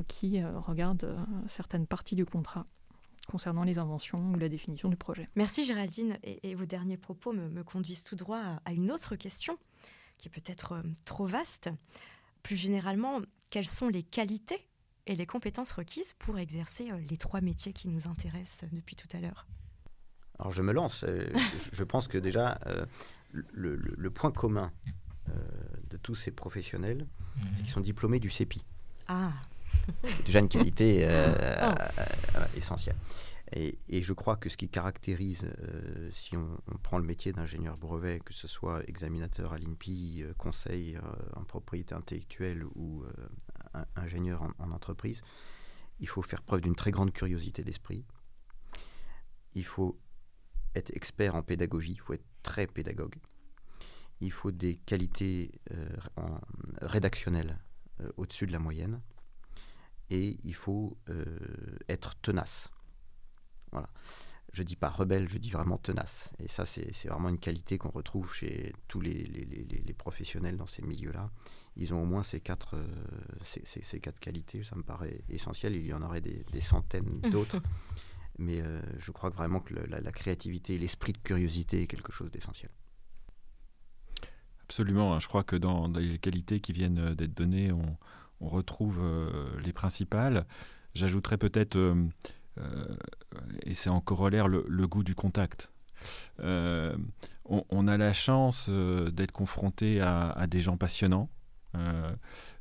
qui 0.10 0.44
regarde 0.44 1.16
certaines 1.48 1.88
parties 1.88 2.16
du 2.16 2.26
contrat 2.26 2.66
concernant 3.28 3.64
les 3.64 3.78
inventions 3.78 4.32
ou 4.32 4.40
la 4.40 4.50
définition 4.50 4.90
du 4.90 4.96
projet. 4.96 5.30
Merci 5.36 5.66
Géraldine. 5.66 6.18
Et, 6.24 6.56
vos 6.56 6.66
derniers 6.66 6.98
propos 6.98 7.34
me, 7.34 7.64
conduisent 7.64 8.04
tout 8.04 8.16
droit 8.16 8.60
à, 8.66 8.74
une 8.74 8.92
autre 8.92 9.16
question 9.16 9.58
qui 10.18 10.30
est 10.30 10.32
peut-être 10.32 10.74
euh, 10.74 10.82
trop 11.06 11.28
vaste. 11.28 11.70
Plus 12.42 12.56
généralement, 12.56 13.22
quelles 13.50 13.68
sont 13.68 13.90
les 13.90 14.02
qualités 14.02 14.66
et 15.06 15.16
les 15.16 15.26
compétences 15.26 15.72
requises 15.74 16.14
pour 16.14 16.40
exercer 16.40 16.90
euh, 16.90 16.98
les 17.10 17.18
trois 17.18 17.42
métiers 17.42 17.74
qui 17.74 17.88
nous 17.88 18.08
intéressent 18.08 18.64
euh, 18.64 18.76
depuis 18.76 18.96
tout 18.96 19.08
à 19.14 19.20
l'heure? 19.20 19.46
Alors 20.40 20.52
je 20.52 20.62
me 20.62 20.72
lance. 20.72 21.06
je 21.72 21.84
pense 21.84 22.08
que 22.08 22.18
déjà, 22.20 22.60
le, 23.34 24.10
point 24.12 24.32
commun 24.32 24.72
de 25.90 25.98
tous 25.98 26.14
ces 26.14 26.30
professionnels, 26.30 27.08
c'est 27.56 27.64
qu'ils 27.64 27.72
sont 27.72 27.82
diplômés 27.82 28.20
du 28.20 28.30
CEPI. 28.30 28.64
Ah 29.08 29.34
déjà 30.26 30.40
une 30.40 30.50
qualité 30.50 31.06
euh, 31.06 31.34
oh. 31.62 32.00
euh, 32.36 32.46
essentielle. 32.56 32.98
Et, 33.54 33.78
je 33.90 34.12
crois 34.12 34.36
que 34.36 34.50
ce 34.50 34.58
qui 34.58 34.68
caractérise, 34.68 35.50
euh, 35.60 36.10
si 36.12 36.36
on, 36.36 36.58
prend 36.84 36.98
le 36.98 37.06
métier 37.06 37.32
d'ingénieur 37.32 37.78
brevet, 37.78 38.20
que 38.20 38.34
ce 38.34 38.46
soit 38.46 38.82
examinateur 38.90 39.54
à 39.54 39.58
l'INPI, 39.58 40.26
conseil 40.38 40.98
en 41.34 41.46
propriété 41.46 41.96
intellectuelle 41.96 42.66
ou 42.76 43.06
ingénieur 43.96 44.54
en, 44.60 44.72
entreprise, 44.72 45.22
il 46.02 46.10
faut 46.10 46.22
faire 46.22 46.42
preuve 46.42 46.60
d'une 46.60 46.76
très 46.76 46.92
grande 46.92 47.14
curiosité 47.14 47.64
d'esprit. 47.64 48.04
Il 49.54 49.66
faut 49.66 49.98
être 50.76 50.94
expert 50.94 51.36
en 51.36 51.42
pédagogie, 51.42 51.94
il 51.94 52.02
faut 52.02 52.14
être 52.14 52.28
très 52.44 52.68
pédagogue. 52.68 53.16
Il 54.20 54.32
faut 54.34 54.52
des 54.52 54.76
qualités 54.76 55.52
rédactionnelles 56.82 57.60
au-dessus 58.18 58.46
de 58.46 58.52
la 58.52 58.60
moyenne 58.60 59.00
et 60.10 60.38
il 60.44 60.54
faut 60.54 60.98
euh, 61.10 61.26
être 61.90 62.16
tenace. 62.22 62.70
Voilà. 63.72 63.90
Je 64.54 64.64
dis 64.64 64.78
pas 64.78 64.90
rebelle, 64.90 65.28
je 65.28 65.38
dis 65.38 65.50
vraiment 65.50 65.78
tenace. 65.78 66.34
Et 66.40 66.48
ça, 66.48 66.66
c'est 66.66 67.08
vraiment 67.08 67.30
une 67.30 67.38
qualité 67.38 67.78
qu'on 67.78 67.90
retrouve 67.90 68.34
chez 68.34 68.74
tous 68.88 69.02
les, 69.02 69.24
les, 69.26 69.46
les, 69.46 69.94
professionnels 69.94 70.56
dans 70.56 70.66
ces 70.66 70.82
milieux-là. 70.82 71.30
Ils 71.76 71.94
ont 71.94 72.02
au 72.02 72.06
moins 72.06 72.24
ces 72.24 72.40
quatre, 72.40 72.76
euh, 72.76 72.88
ces, 73.44 73.62
ces, 73.66 74.00
quatre 74.00 74.20
qualités, 74.20 74.64
ça 74.64 74.76
me 74.76 74.84
paraît 74.84 75.22
essentiel. 75.30 75.76
Il 75.76 75.86
y 75.86 75.94
en 75.94 76.02
aurait 76.02 76.22
des, 76.22 76.46
des 76.52 76.62
centaines 76.62 77.20
d'autres. 77.32 77.62
Mais 78.40 78.62
euh, 78.62 78.82
je 78.98 79.12
crois 79.12 79.30
vraiment 79.30 79.60
que 79.60 79.74
la, 79.74 80.00
la, 80.00 80.12
créativité, 80.12 80.78
l'esprit 80.78 81.12
de 81.12 81.18
curiosité 81.18 81.82
est 81.82 81.88
quelque 81.88 82.14
chose 82.14 82.32
d'essentiel. 82.32 82.72
Absolument. 84.64 85.14
Hein. 85.14 85.20
Je 85.20 85.28
crois 85.28 85.44
que 85.44 85.56
dans, 85.56 85.90
dans 85.90 86.00
les 86.00 86.20
qualités 86.20 86.62
qui 86.62 86.72
viennent 86.72 87.16
d'être 87.16 87.34
données, 87.34 87.72
on, 87.72 87.98
on 88.42 88.50
retrouve 88.50 89.00
euh, 89.02 89.48
les 89.64 89.74
principales. 89.74 90.46
J'ajouterais 90.94 91.38
peut-être, 91.38 91.76
euh, 91.76 92.08
euh, 92.60 92.96
et 93.64 93.74
c'est 93.74 93.90
en 93.90 94.02
corollaire, 94.02 94.48
le, 94.48 94.88
goût 94.88 95.04
du 95.04 95.16
contact. 95.16 95.72
On, 96.40 97.88
a 97.88 97.98
la 97.98 98.14
chance 98.14 98.70
d'être 98.70 99.32
confronté 99.32 100.02
à, 100.02 100.46
des 100.48 100.62
gens 100.62 100.78
passionnants. 100.78 101.30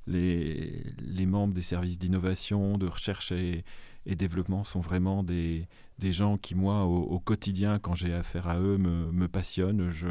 Les, 0.06 1.26
membres 1.26 1.54
des 1.54 1.62
services 1.62 1.98
d'innovation, 1.98 2.78
de 2.78 2.86
recherche 2.86 3.32
et, 3.32 3.64
développement 4.06 4.62
sont 4.62 4.80
vraiment 4.80 5.22
des, 5.24 5.66
gens 6.00 6.36
qui, 6.38 6.54
moi, 6.54 6.84
au, 6.84 7.18
quotidien, 7.18 7.78
quand 7.78 7.94
j'ai 7.94 8.14
affaire 8.14 8.48
à 8.48 8.58
eux, 8.58 8.78
me, 8.78 9.28
passionnent. 9.28 9.88
Je, 9.88 10.08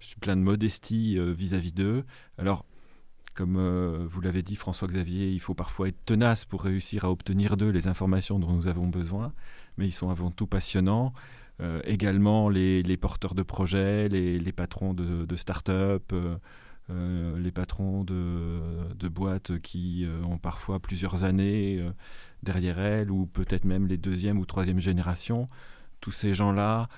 suis 0.00 0.20
plein 0.20 0.36
de 0.36 0.42
modestie 0.42 1.18
vis-à-vis 1.32 1.72
d'eux. 1.72 2.04
Alors, 2.36 2.66
comme 3.34 3.56
euh, 3.56 4.06
vous 4.08 4.20
l'avez 4.20 4.42
dit, 4.42 4.56
François-Xavier, 4.56 5.30
il 5.30 5.40
faut 5.40 5.54
parfois 5.54 5.88
être 5.88 6.04
tenace 6.04 6.44
pour 6.44 6.62
réussir 6.62 7.04
à 7.04 7.10
obtenir 7.10 7.56
d'eux 7.56 7.70
les 7.70 7.88
informations 7.88 8.38
dont 8.38 8.52
nous 8.52 8.68
avons 8.68 8.86
besoin, 8.86 9.32
mais 9.76 9.86
ils 9.86 9.92
sont 9.92 10.08
avant 10.08 10.30
tout 10.30 10.46
passionnants. 10.46 11.12
Euh, 11.60 11.80
également 11.84 12.48
les, 12.48 12.96
porteurs 12.96 13.34
de 13.34 13.42
projets, 13.42 14.08
les, 14.08 14.52
patrons 14.52 14.94
de, 14.94 15.36
start-up, 15.36 16.12
euh, 16.90 17.38
les 17.38 17.50
patrons 17.50 18.04
de, 18.04 19.08
boîtes 19.08 19.58
qui 19.58 20.06
ont 20.24 20.38
parfois 20.38 20.78
plusieurs 20.78 21.24
années 21.24 21.84
derrière 22.42 22.78
elles, 22.78 23.10
ou 23.10 23.26
peut-être 23.26 23.64
même 23.64 23.86
les 23.86 23.96
deuxième 23.96 24.38
ou 24.38 24.46
troisième 24.46 24.78
générations. 24.80 25.46
Tous 26.00 26.12
ces 26.12 26.34
gens-là 26.34 26.88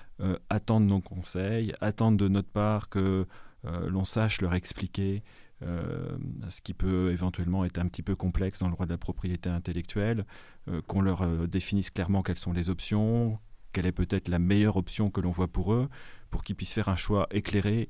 attendent 0.51 0.87
nos 0.87 1.01
conseils, 1.01 1.75
attendent 1.81 2.19
de 2.19 2.29
notre 2.29 2.49
part 2.49 2.89
que 2.89 3.27
l'on 3.65 4.05
sache 4.05 4.41
leur 4.41 4.55
expliquer 4.55 5.23
euh, 5.63 6.19
ce 6.49 6.61
qui 6.61 6.75
peut 6.75 7.11
éventuellement 7.13 7.65
être 7.65 7.79
un 7.79 7.89
petit 7.89 8.03
peu 8.03 8.15
complexe 8.15 8.59
dans 8.59 8.67
le 8.67 8.73
droit 8.73 8.87
de 8.87 8.91
la 8.91 8.99
propriété 8.99 9.49
intellectuelle, 9.49 10.27
euh, 10.69 10.83
qu'on 10.83 11.01
leur 11.01 11.23
euh, 11.23 11.47
définisse 11.47 11.91
clairement 11.91 12.23
quelles 12.23 12.37
sont 12.37 12.53
les 12.53 12.69
options, 12.69 13.37
quelle 13.73 13.87
est 13.87 13.93
peut-être 13.93 14.29
la 14.29 14.39
meilleure 14.39 14.77
option 14.77 15.11
que 15.11 15.21
l'on 15.21 15.31
voit 15.31 15.49
pour 15.49 15.73
eux, 15.73 15.89
pour 16.31 16.45
qu'ils 16.45 16.57
puissent 16.57 16.75
faire 16.75 16.89
un 16.89 16.97
choix 16.97 17.27
éclairé 17.31 17.89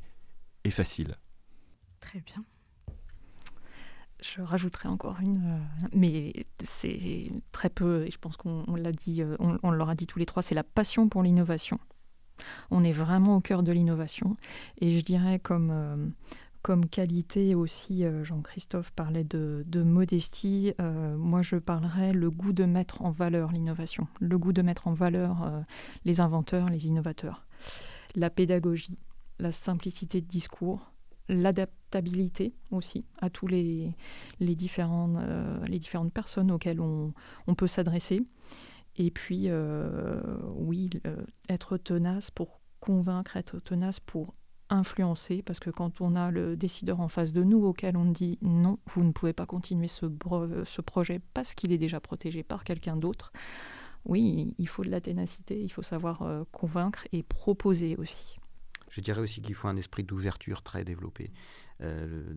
et 0.65 0.71
facile. 0.71 1.17
Très 2.01 2.21
bien. 2.21 2.45
Je 4.21 4.41
rajouterai 4.41 4.89
encore 4.89 5.21
une, 5.21 5.61
mais 5.93 6.47
c'est 6.63 7.31
très 7.53 7.69
peu, 7.69 8.07
et 8.07 8.11
je 8.11 8.19
pense 8.19 8.37
qu'on 8.37 8.75
l'a 8.75 8.93
dit, 8.93 9.23
on, 9.39 9.59
on 9.63 9.71
leur 9.71 9.91
a 9.91 9.95
dit 9.95 10.07
tous 10.07 10.19
les 10.19 10.25
trois, 10.25 10.43
c'est 10.43 10.55
la 10.55 10.65
passion 10.65 11.09
pour 11.09 11.23
l'innovation. 11.23 11.79
On 12.71 12.83
est 12.83 12.93
vraiment 12.93 13.37
au 13.37 13.41
cœur 13.41 13.63
de 13.63 13.73
l'innovation. 13.73 14.37
Et 14.81 14.91
je 14.91 15.05
dirais 15.05 15.39
comme, 15.39 16.13
comme 16.67 16.87
qualité 16.87 17.55
aussi, 17.55 18.05
euh, 18.05 18.25
Jean-Christophe 18.25 18.91
parlait 18.91 19.23
de, 19.23 19.65
modestie, 19.85 20.75
euh, 20.81 21.17
moi 21.17 21.41
je 21.41 21.55
parlerais 21.55 22.13
le 22.13 22.29
goût 22.29 22.53
de 22.53 22.65
mettre 22.65 23.03
en 23.03 23.11
valeur 23.11 23.53
l'innovation, 23.53 24.09
le 24.19 24.37
goût 24.37 24.53
de 24.53 24.63
mettre 24.63 24.89
en 24.89 24.93
valeur 24.93 25.45
euh, 25.45 25.61
les 26.05 26.19
inventeurs, 26.21 26.69
les 26.69 26.89
innovateurs, 26.89 27.47
la 28.17 28.31
pédagogie, 28.31 28.99
la 29.39 29.53
simplicité 29.53 30.21
de 30.21 30.27
discours, 30.27 30.91
l'adaptabilité 31.29 32.53
aussi 32.73 33.07
à 33.21 33.31
tous 33.31 33.47
les, 33.47 33.95
les, 34.41 34.57
différentes, 34.57 35.19
les 35.69 35.79
différentes 35.79 36.13
personnes 36.13 36.51
auxquelles 36.51 36.81
on, 36.81 37.15
on 37.47 37.55
peut 37.55 37.69
s'adresser. 37.69 38.25
Et 38.97 39.13
puis, 39.13 39.49
oui, 40.57 40.91
être 41.49 41.77
tenace 41.77 42.33
pour 42.33 42.61
convaincre, 42.81 43.37
être 43.37 43.61
tenace 43.61 44.01
pour 44.01 44.35
influencer, 44.71 45.43
parce 45.43 45.61
que 45.61 45.71
quand 45.71 46.01
on 46.01 46.17
a 46.17 46.31
le 46.31 46.57
décideur 46.57 47.01
en 47.01 47.09
face 47.09 47.33
de 47.33 47.43
nous 47.43 47.65
auquel 47.65 47.97
on 47.97 48.05
dit 48.05 48.39
non, 48.43 48.79
vous 48.87 49.05
ne 49.05 49.13
pouvez 49.13 49.33
pas 49.33 49.47
continuer 49.47 49.89
ce, 49.89 50.07
ce 50.65 50.81
projet 50.81 51.21
parce 51.35 51.55
qu'il 51.55 51.73
est 51.73 51.79
déjà 51.79 52.01
protégé 52.01 52.43
par 52.43 52.65
quelqu'un 52.65 52.97
d'autre, 52.97 53.33
oui, 54.07 54.55
il 54.59 54.69
faut 54.69 54.85
de 54.85 54.91
la 54.91 55.01
ténacité, 55.01 55.61
il 55.61 55.69
faut 55.69 55.83
savoir 55.83 56.23
euh, 56.23 56.45
convaincre 56.53 57.07
et 57.13 57.23
proposer 57.23 57.97
aussi. 57.97 58.39
Je 58.89 59.01
dirais 59.01 59.21
aussi 59.21 59.43
qu'il 59.43 59.55
faut 59.55 59.69
un 59.69 59.77
esprit 59.77 60.05
d'ouverture 60.05 60.63
très 60.63 60.85
développé. 60.85 61.33
Euh, 61.83 62.35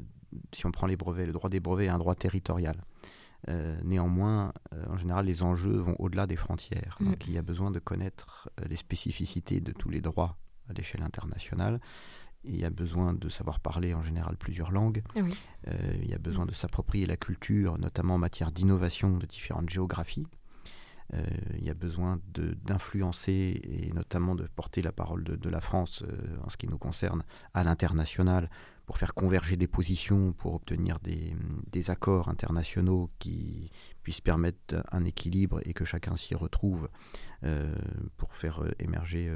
si 0.52 0.66
on 0.66 0.72
prend 0.72 0.88
les 0.88 0.98
brevets, 0.98 1.28
le 1.28 1.32
droit 1.32 1.50
des 1.50 1.60
brevets 1.60 1.86
est 1.86 1.90
un 1.90 2.00
droit 2.00 2.16
territorial. 2.16 2.84
Euh, 3.48 3.80
néanmoins, 3.84 4.52
en 4.90 4.98
général, 4.98 5.28
les 5.28 5.44
enjeux 5.44 5.78
vont 5.78 5.96
au-delà 6.00 6.28
des 6.28 6.36
frontières. 6.36 6.98
Mm. 7.00 7.06
Donc, 7.06 7.28
il 7.28 7.34
y 7.34 7.38
a 7.38 7.42
besoin 7.44 7.72
de 7.72 7.80
connaître 7.80 8.50
les 8.68 8.76
spécificités 8.76 9.62
de 9.62 9.72
tous 9.72 9.90
les 9.90 10.02
droits 10.02 10.38
à 10.70 10.74
l'échelle 10.74 11.04
internationale. 11.04 11.80
il 12.44 12.58
y 12.58 12.66
a 12.66 12.70
besoin 12.70 13.14
de 13.14 13.30
savoir 13.30 13.60
parler 13.60 13.94
en 13.94 14.02
général 14.02 14.38
plusieurs 14.38 14.72
langues. 14.72 15.04
il 15.66 16.08
y 16.08 16.14
a 16.14 16.18
besoin 16.20 16.46
de 16.46 16.54
s'approprier 16.54 17.06
la 17.06 17.18
culture, 17.18 17.78
notamment 17.78 18.16
en 18.16 18.20
matière 18.20 18.52
d'innovation 18.52 19.18
de 19.18 19.26
différentes 19.26 19.70
géographies. 19.70 20.28
Euh, 21.14 21.26
il 21.58 21.64
y 21.64 21.70
a 21.70 21.74
besoin 21.74 22.20
d'influencer 22.34 23.60
et 23.64 23.92
notamment 23.94 24.36
de 24.36 24.48
porter 24.56 24.82
la 24.82 24.92
parole 24.92 25.24
de, 25.24 25.50
la 25.50 25.62
France 25.62 26.04
euh, 26.04 26.38
en 26.44 26.50
ce 26.50 26.58
qui 26.58 26.68
nous 26.68 26.78
concerne 26.78 27.24
à 27.54 27.64
l'international 27.64 28.50
pour 28.90 28.98
faire 28.98 29.14
converger 29.14 29.56
des 29.56 29.68
positions, 29.68 30.34
pour 30.34 30.56
obtenir 30.56 30.98
des, 30.98 31.92
accords 31.92 32.28
internationaux 32.28 33.12
qui 33.20 33.70
puissent 34.02 34.20
permettre 34.20 34.84
un 34.92 35.06
équilibre 35.06 35.62
et 35.64 35.76
que 35.76 35.86
chacun 35.86 36.16
s'y 36.16 36.34
retrouve 36.34 36.90
euh, 37.44 37.72
pour 38.18 38.34
faire 38.34 38.64
émerger 38.80 39.32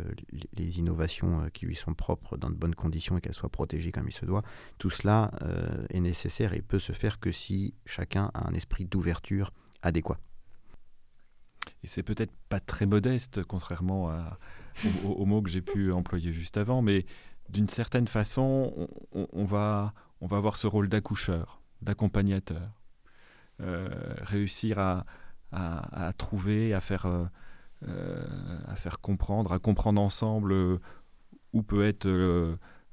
les, 0.58 0.80
innovations 0.80 1.52
qui 1.54 1.68
lui 1.68 1.76
sont 1.76 1.94
propres 1.94 2.36
dans 2.36 2.50
de 2.50 2.56
bonnes 2.56 2.74
conditions 2.74 3.16
et 3.16 3.22
qu'elles 3.22 3.36
soient 3.36 3.48
protégées 3.48 3.92
comme 3.92 4.08
il 4.08 4.12
se 4.12 4.26
doit. 4.26 4.42
Tout 4.80 4.90
cela 4.90 5.30
est 5.92 6.00
nécessaire 6.00 6.54
et 6.54 6.64
peut 6.64 6.80
se 6.80 6.94
faire 6.94 7.20
que 7.20 7.32
si 7.32 7.76
chacun 7.86 8.32
a 8.34 8.50
un 8.50 8.56
esprit 8.56 8.86
d'ouverture 8.86 9.54
adéquat 9.84 10.18
et 11.84 11.88
c'est 11.88 12.04
peut-être 12.04 12.34
pas 12.50 12.60
très 12.60 12.86
modeste, 12.86 13.44
contrairement 13.44 14.10
à, 14.10 14.40
aux, 15.04 15.26
mots 15.26 15.42
que 15.42 15.50
j'ai 15.50 15.62
pu 15.62 15.92
employer 15.92 16.32
juste 16.32 16.58
avant, 16.58 16.82
mais 16.82 17.06
d'une 17.54 17.70
certaine 17.70 18.08
façon, 18.08 18.90
on, 19.14 19.46
va, 19.46 19.94
avoir 20.22 20.58
ce 20.58 20.68
rôle 20.68 20.90
d'accoucheur, 20.90 21.62
d'accompagnateur, 21.82 22.84
euh, 23.62 23.88
réussir 24.22 24.80
à, 24.80 25.06
trouver, 26.18 26.74
à 26.74 26.82
faire, 26.82 27.06
euh, 27.06 27.26
euh, 27.88 28.26
à 28.68 28.76
faire 28.76 29.00
comprendre, 29.00 29.54
à 29.54 29.60
comprendre 29.60 30.02
ensemble 30.02 30.54
où 31.54 31.64
peut 31.64 31.86
être 31.86 32.10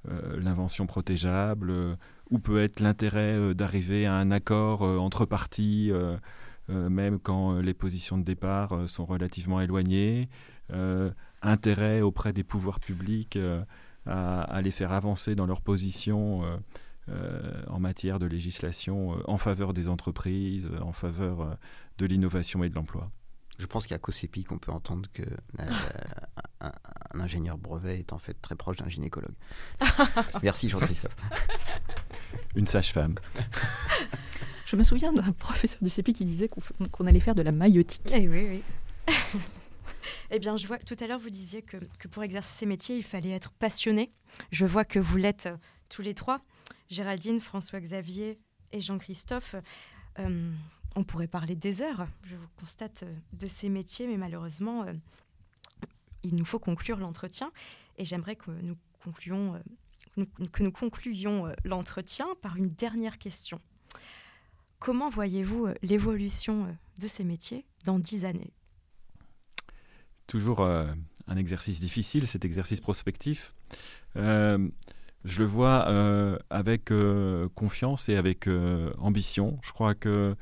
l'invention 0.07 0.87
protégeable, 0.87 1.96
où 2.31 2.38
peut 2.38 2.62
être 2.62 2.81
l'intérêt 2.81 3.55
d'arriver 3.55 4.07
à 4.07 4.14
un 4.14 4.31
accord 4.31 4.83
entre 4.83 5.25
parties. 5.25 5.90
Euh, 6.70 6.88
même 6.88 7.18
quand 7.18 7.55
euh, 7.55 7.62
les 7.62 7.75
positions 7.75 8.16
de 8.16 8.23
départ 8.23 8.73
euh, 8.73 8.87
sont 8.87 9.05
relativement 9.05 9.61
éloignées, 9.61 10.29
intérêt 11.42 12.01
auprès 12.01 12.33
des 12.33 12.44
pouvoirs 12.44 12.79
publics 12.79 13.37
à, 14.11 14.61
les 14.62 14.70
faire 14.70 14.92
avancer 14.92 15.35
dans 15.35 15.46
leur 15.46 15.61
position 15.61 16.42
en 17.09 17.81
matière 17.81 18.18
de 18.18 18.27
législation 18.27 19.16
en 19.29 19.38
faveur 19.38 19.73
des 19.73 19.88
entreprises, 19.88 20.68
en 20.81 20.92
faveur 20.92 21.57
de 21.99 22.07
l'innovation 22.07 22.62
et 22.64 22.68
de 22.68 22.75
l'emploi. 22.75 23.11
Je 23.61 23.66
pense 23.66 23.87
qu'à 23.87 23.99
COSEPI 23.99 24.44
qu'on 24.44 24.59
peut 24.59 24.73
entendre 24.73 25.11
que 25.12 25.23
un, 25.59 26.70
ingénieur 27.20 27.59
brevet 27.59 27.99
est 27.99 28.14
en 28.14 28.18
fait 28.18 28.35
très 28.40 28.55
proche 28.55 28.79
d'un 28.79 28.88
gynécologue. 28.88 29.35
Merci 30.42 30.70
Jean-Christophe. 30.70 31.14
Une 32.55 32.66
sage-femme. 32.66 33.16
Je 34.64 34.77
me 34.77 34.83
souviens 34.83 35.12
d'un 35.12 35.33
professeur 35.33 35.79
du 35.83 35.90
CP 35.90 36.14
qui 36.14 36.25
disait 36.25 36.49
qu'on 36.90 37.07
allait 37.07 37.20
faire 37.20 37.35
de 37.35 37.42
la 37.42 37.53
maïotique. 37.53 38.11
Eh 38.14 38.29
oui, 38.29 38.62
oui. 39.09 39.14
eh 40.30 40.38
bien, 40.38 40.56
je 40.56 40.66
vois, 40.66 40.78
tout 40.78 40.96
à 41.00 41.06
l'heure, 41.06 41.18
vous 41.18 41.30
disiez 41.30 41.62
que, 41.62 41.76
pour 42.10 42.22
exercer 42.22 42.58
ces 42.58 42.66
métiers, 42.66 42.96
il 42.96 43.02
fallait 43.02 43.30
être 43.30 43.52
passionné. 43.52 44.12
Je 44.50 44.66
vois 44.66 44.84
que 44.84 44.98
vous 44.98 45.16
l'êtes 45.16 45.46
euh, 45.46 45.56
tous 45.88 46.02
les 46.02 46.14
trois. 46.14 46.40
Géraldine, 46.88 47.40
François-Xavier 47.40 48.38
et 48.72 48.80
Jean-Christophe. 48.80 49.54
Euh, 50.18 50.52
on 50.96 51.04
pourrait 51.04 51.28
parler 51.28 51.54
des 51.54 51.82
heures, 51.82 52.06
je 52.24 52.36
vous 52.36 52.48
constate, 52.58 53.04
euh, 53.04 53.14
de 53.32 53.46
ces 53.46 53.68
métiers, 53.68 54.06
mais 54.06 54.16
malheureusement, 54.16 54.86
il 56.22 56.34
nous 56.34 56.44
faut 56.44 56.58
conclure 56.58 56.98
l'entretien. 56.98 57.52
Et 57.96 58.04
j'aimerais 58.04 58.36
que 58.36 58.50
nous 58.50 58.76
concluions, 59.04 59.60
que 60.52 60.62
nous 60.62 60.72
concluions 60.72 61.52
l'entretien 61.64 62.26
par 62.42 62.56
une 62.56 62.68
dernière 62.68 63.18
question. 63.18 63.60
Comment 64.78 65.10
voyez-vous 65.10 65.68
l'évolution 65.82 66.74
de 66.98 67.08
ces 67.08 67.24
métiers 67.24 67.66
dans 67.84 67.98
dix 67.98 68.24
années? 68.24 68.52
Toujours 70.30 70.60
euh, 70.60 70.86
un 71.26 71.36
exercice 71.36 71.80
difficile, 71.80 72.24
cet 72.28 72.44
exercice 72.44 72.80
prospectif. 72.80 73.52
je 74.14 75.40
le 75.40 75.44
vois 75.44 75.84
avec 76.50 76.92
confiance 77.56 78.08
et 78.08 78.16
avec 78.16 78.48
ambition. 78.98 79.58
Je 79.60 79.72
crois 79.72 79.96
que 79.96 80.36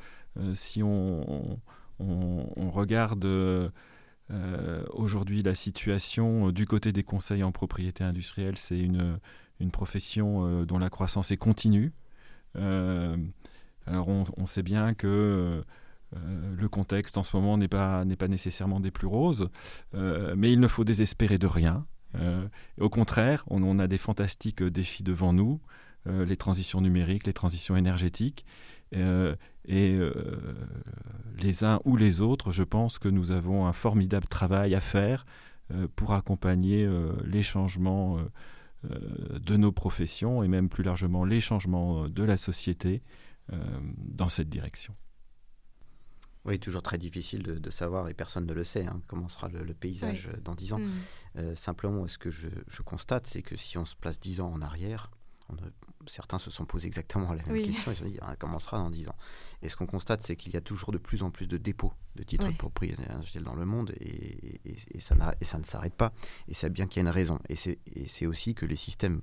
si 0.52 0.82
on, 0.82 1.58
regarde 1.98 3.72
aujourd'hui 4.92 5.42
la 5.42 5.54
situation 5.54 6.52
du 6.52 6.66
côté 6.66 6.92
des 6.92 7.02
conseils 7.02 7.42
en 7.42 7.50
propriété 7.50 8.04
industrielle, 8.04 8.58
c'est 8.58 8.78
une, 8.78 9.18
une 9.58 9.70
profession 9.70 10.64
dont 10.66 10.78
la 10.78 10.90
croissance 10.90 11.30
est 11.30 11.38
continue. 11.38 11.92
Alors 12.54 14.08
on, 14.08 14.46
sait 14.46 14.62
bien 14.62 14.92
que 14.92 15.64
euh, 16.14 16.18
euh, 16.18 16.54
le 16.56 16.68
contexte 16.68 17.18
en 17.18 17.22
ce 17.22 17.36
moment 17.36 17.56
n'est 17.58 17.68
pas, 17.68 18.04
nécessairement 18.04 18.80
des 18.80 18.90
plus 18.90 19.06
roses, 19.06 19.50
euh, 19.94 20.34
mais 20.36 20.52
il 20.52 20.60
ne 20.60 20.68
faut 20.68 20.84
désespérer 20.84 21.38
de 21.38 21.46
rien. 21.46 21.86
au 22.80 22.88
contraire, 22.88 23.44
on, 23.48 23.78
a 23.78 23.86
des 23.86 23.98
fantastiques 23.98 24.62
défis 24.62 25.02
devant 25.02 25.32
nous, 25.32 25.60
les 26.06 26.36
transitions 26.36 26.80
numériques, 26.80 27.26
les 27.26 27.34
transitions 27.34 27.76
énergétiques. 27.76 28.46
et 28.92 29.98
les 31.36 31.64
uns 31.64 31.80
ou 31.84 31.96
les 31.96 32.22
autres, 32.22 32.50
je 32.50 32.64
pense 32.64 32.98
que 32.98 33.08
nous 33.08 33.30
avons 33.30 33.66
un 33.66 33.74
formidable 33.74 34.26
travail 34.26 34.74
à 34.74 34.80
faire 34.80 35.26
pour 35.96 36.14
accompagner 36.14 36.88
les 37.24 37.42
changements 37.42 38.16
de 38.84 39.56
nos 39.56 39.70
professions 39.70 40.42
et 40.42 40.48
même 40.48 40.70
plus 40.70 40.84
largement 40.84 41.26
les 41.26 41.42
changements 41.42 42.08
de 42.08 42.24
la 42.24 42.38
société 42.38 43.02
euh, 43.52 43.56
dans 43.96 44.28
cette 44.28 44.50
direction. 44.50 44.94
Oui, 46.48 46.58
toujours 46.58 46.82
très 46.82 46.96
difficile 46.96 47.42
de, 47.42 47.70
savoir, 47.70 48.08
et 48.08 48.14
personne 48.14 48.46
ne 48.46 48.54
le 48.54 48.64
sait, 48.64 48.86
hein, 48.86 49.02
comment 49.06 49.28
sera 49.28 49.48
le, 49.48 49.74
paysage 49.74 50.30
dans 50.42 50.54
dix 50.54 50.72
ans. 50.72 50.78
Mm. 50.78 50.92
Euh, 51.36 51.54
simplement, 51.54 52.08
ce 52.08 52.16
que 52.16 52.30
je, 52.30 52.48
constate, 52.82 53.26
c'est 53.26 53.42
que 53.42 53.54
si 53.54 53.76
on 53.76 53.84
se 53.84 53.94
place 53.94 54.18
dix 54.18 54.40
ans 54.40 54.50
en 54.50 54.62
arrière, 54.62 55.10
certains 56.06 56.38
se 56.38 56.50
sont 56.50 56.64
posés 56.64 56.86
exactement 56.86 57.34
la 57.34 57.44
même 57.44 57.62
question, 57.62 57.92
ils 57.92 57.96
se 57.96 58.04
sont 58.04 58.10
dit, 58.10 58.18
ah, 58.22 58.34
comment 58.38 58.58
sera 58.58 58.78
dans 58.78 58.88
dix 58.88 59.06
ans? 59.08 59.16
Et 59.60 59.68
ce 59.68 59.76
qu'on 59.76 59.86
constate, 59.86 60.22
c'est 60.22 60.36
qu'il 60.36 60.54
y 60.54 60.56
a 60.56 60.62
toujours 60.62 60.90
de 60.90 60.98
plus 60.98 61.22
en 61.22 61.30
plus 61.30 61.46
de 61.46 61.58
dépôts 61.58 61.92
de 62.16 62.22
titres 62.22 62.48
de 62.48 62.56
propriété 62.56 63.02
industrielle 63.10 63.44
dans 63.44 63.54
le 63.54 63.66
monde, 63.66 63.92
et, 64.00 64.60
et, 64.64 65.00
ça, 65.00 65.14
et 65.42 65.44
ça 65.44 65.58
ne 65.58 65.64
s'arrête 65.64 65.94
pas. 65.94 66.14
Et 66.48 66.54
c'est 66.54 66.70
bien 66.70 66.86
qu'il 66.86 67.02
y 67.02 67.06
a 67.06 67.08
une 67.08 67.14
raison. 67.14 67.38
Et 67.50 67.56
c'est 67.56 68.26
aussi 68.26 68.54
que 68.54 68.64
les 68.64 68.76
systèmes 68.76 69.20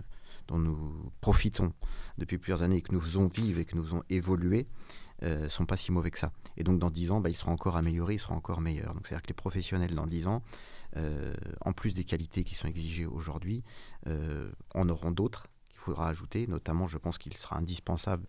dont 0.47 0.59
nous 0.59 1.11
profitons 1.21 1.73
depuis 2.17 2.37
plusieurs 2.37 2.61
années 2.61 2.77
et 2.77 2.81
que 2.81 2.93
nous 2.93 2.99
faisons 2.99 3.27
vivre 3.27 3.59
et 3.59 3.65
que 3.65 3.75
nous 3.75 3.83
faisons 3.83 4.03
évoluer, 4.09 4.67
euh, 5.23 5.47
sont 5.49 5.65
pas 5.65 5.77
si 5.77 5.91
mauvais 5.91 6.11
que 6.11 6.19
ça. 6.19 6.31
Et 6.57 6.63
donc 6.63 6.79
dans 6.79 6.89
10 6.89 7.11
ans, 7.11 7.21
bah, 7.21 7.29
ils 7.29 7.35
seront 7.35 7.53
encore 7.53 7.77
améliorés, 7.77 8.15
ils 8.15 8.19
seront 8.19 8.35
encore 8.35 8.61
meilleurs. 8.61 8.93
Donc 8.93 9.07
c'est-à-dire 9.07 9.23
que 9.23 9.29
les 9.29 9.33
professionnels 9.33 9.95
dans 9.95 10.07
10 10.07 10.27
ans, 10.27 10.41
euh, 10.97 11.33
en 11.61 11.73
plus 11.73 11.93
des 11.93 12.03
qualités 12.03 12.43
qui 12.43 12.55
sont 12.55 12.67
exigées 12.67 13.05
aujourd'hui, 13.05 13.63
euh, 14.07 14.51
en 14.73 14.89
auront 14.89 15.11
d'autres 15.11 15.47
faudra 15.77 16.07
ajouter. 16.09 16.47
Notamment, 16.47 16.87
je 16.87 16.97
pense 16.97 17.19
qu'il 17.19 17.37
sera 17.37 17.57
indispensable 17.57 18.25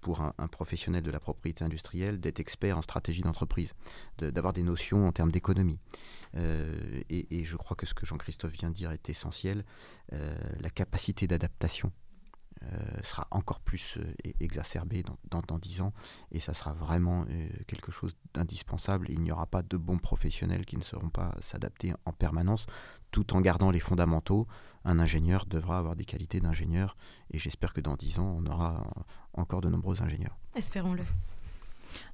pour 0.00 0.20
un, 0.20 0.32
professionnel 0.46 1.02
de 1.02 1.10
la 1.10 1.18
propriété 1.18 1.64
industrielle 1.64 2.20
d'être 2.20 2.38
expert 2.38 2.78
en 2.78 2.82
stratégie 2.82 3.22
d'entreprise, 3.22 3.74
d'avoir 4.18 4.52
des 4.52 4.62
notions 4.62 5.08
en 5.08 5.10
termes 5.10 5.32
d'économie. 5.32 5.80
Et, 6.36 7.44
je 7.44 7.56
crois 7.56 7.76
que 7.76 7.84
ce 7.84 7.94
que 7.94 8.06
Jean-Christophe 8.06 8.52
vient 8.52 8.70
de 8.70 8.76
dire 8.76 8.92
est 8.92 9.08
essentiel. 9.08 9.64
La 10.12 10.70
capacité 10.70 11.26
d'adaptation 11.26 11.90
sera 13.02 13.26
encore 13.30 13.60
plus 13.60 13.98
exacerbée 14.38 15.02
dans, 15.02 15.42
dans, 15.42 15.58
10 15.58 15.80
ans 15.80 15.92
et 16.30 16.40
ça 16.40 16.52
sera 16.52 16.72
vraiment 16.72 17.26
quelque 17.66 17.90
chose 17.90 18.14
d'indispensable. 18.34 19.06
Il 19.08 19.20
n'y 19.20 19.32
aura 19.32 19.46
pas 19.46 19.62
de 19.62 19.76
bons 19.76 19.98
professionnels 19.98 20.66
qui 20.66 20.76
ne 20.76 20.82
sauront 20.82 21.08
pas 21.08 21.34
s'adapter 21.40 21.94
en 22.04 22.12
permanence 22.12 22.66
tout 23.10 23.34
en 23.34 23.40
gardant 23.40 23.70
les 23.70 23.80
fondamentaux, 23.80 24.46
un 24.84 24.98
ingénieur 24.98 25.46
devra 25.46 25.78
avoir 25.78 25.96
des 25.96 26.04
qualités 26.04 26.40
d'ingénieur 26.40 26.96
et 27.30 27.38
j'espère 27.38 27.72
que 27.72 27.80
dans 27.80 27.96
dix 27.96 28.18
ans, 28.18 28.36
on 28.38 28.46
aura 28.46 28.86
encore 29.34 29.60
de 29.60 29.68
nombreux 29.68 30.02
ingénieurs. 30.02 30.38
Espérons-le. 30.54 31.04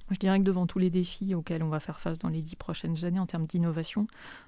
Moi, 0.07 0.13
je 0.13 0.19
dirais 0.19 0.39
que 0.39 0.43
devant 0.43 0.67
tous 0.67 0.79
les 0.79 0.89
défis 0.89 1.35
auxquels 1.35 1.63
on 1.63 1.69
va 1.69 1.81
faire 1.81 1.99
face 1.99 2.17
dans 2.17 2.29
les 2.29 2.41
dix 2.41 2.55
prochaines 2.55 3.03
années 3.03 3.19
en 3.19 3.25
termes 3.25 3.45
d'innovation, 3.45 4.07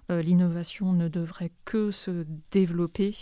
euh, 0.09 0.21
l'innovation 0.21 0.93
ne 0.93 1.09
devrait 1.09 1.51
que 1.65 1.91
se 1.91 2.25
développer 2.51 3.13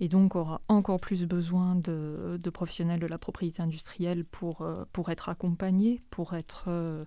et 0.00 0.08
donc 0.08 0.34
aura 0.34 0.60
encore 0.66 0.98
plus 0.98 1.24
besoin 1.24 1.76
de, 1.76 2.50
professionnels 2.52 2.98
de 2.98 3.06
la 3.06 3.18
propriété 3.18 3.62
industrielle 3.62 4.24
pour, 4.24 4.62
euh, 4.62 4.84
pour 4.92 5.10
être 5.10 5.28
accompagnés, 5.28 6.02
pour 6.10 6.34
être 6.34 6.64
euh, 6.66 7.04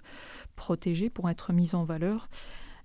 protégés, 0.56 1.10
pour 1.10 1.30
être 1.30 1.52
mis 1.52 1.76
en 1.76 1.84
valeur. 1.84 2.30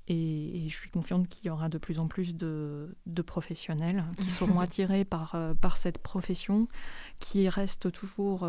Et, 0.08 0.66
je 0.68 0.74
suis 0.74 0.90
confiante 0.90 1.28
qu'il 1.28 1.46
y 1.46 1.50
aura 1.50 1.68
de 1.68 1.78
plus 1.78 2.00
en 2.00 2.08
plus 2.08 2.34
de, 2.34 2.96
professionnels 3.24 4.04
qui 4.18 4.30
seront 4.30 4.58
attirés 4.58 5.04
par, 5.04 5.36
par 5.60 5.76
cette 5.76 5.98
profession 5.98 6.68
qui 7.18 7.48
reste 7.48 7.92
toujours 7.92 8.46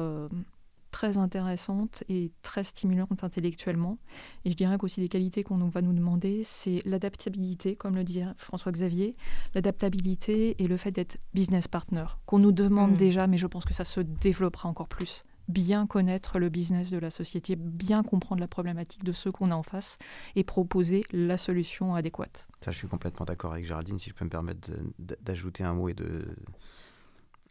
très 0.92 1.18
intéressante 1.18 2.04
et 2.10 2.32
très 2.42 2.64
stimulante 2.64 3.24
intellectuellement. 3.24 3.98
Et 4.46 4.52
je 4.52 4.56
dirais 4.56 4.78
qu'aussi 4.78 5.02
des 5.02 5.10
qualités 5.10 5.44
qu'on 5.44 5.58
va 5.68 5.82
nous 5.82 5.94
demander, 5.94 6.44
c'est 6.44 6.82
l'adaptabilité, 6.86 7.76
comme 7.76 7.96
le 7.96 8.04
disait 8.04 8.26
François 8.38 8.72
Xavier, 8.72 9.16
l'adaptabilité 9.54 10.62
et 10.62 10.68
le 10.68 10.78
fait 10.78 10.92
d'être 10.92 11.18
business 11.34 11.68
partner, 11.68 12.06
qu'on 12.26 12.40
nous 12.40 12.52
demande 12.52 12.92
mm. 12.92 12.98
déjà, 12.98 13.28
mais 13.28 13.38
je 13.38 13.48
pense 13.48 13.66
que 13.66 13.74
ça 13.74 13.84
se 13.84 14.02
développera 14.02 14.70
encore 14.70 14.88
plus. 14.88 15.24
Bien 15.48 15.88
connaître 15.88 16.40
le 16.40 16.50
business 16.50 16.92
de 16.92 16.98
la 16.98 17.10
société, 17.10 17.56
bien 17.56 18.04
comprendre 18.04 18.42
la 18.42 18.50
problématique 18.50 19.06
de 19.06 19.14
ceux 19.14 19.32
qu'on 19.32 19.52
a 19.52 19.56
en 19.56 19.64
face 19.64 19.98
et 20.36 20.44
proposer 20.44 21.06
la 21.14 21.38
solution 21.38 21.96
adéquate. 21.96 22.48
Ça, 22.60 22.72
je 22.72 22.78
suis 22.78 22.88
complètement 22.90 23.26
d'accord 23.26 23.54
avec 23.54 23.66
Géraldine. 23.66 23.98
Si 23.98 24.10
je 24.10 24.16
peux 24.16 24.26
me 24.26 24.30
permettre 24.30 24.70
d'ajouter 25.00 25.64
un 25.64 25.74
mot 25.74 25.88
et 25.88 25.94
de 25.94 26.28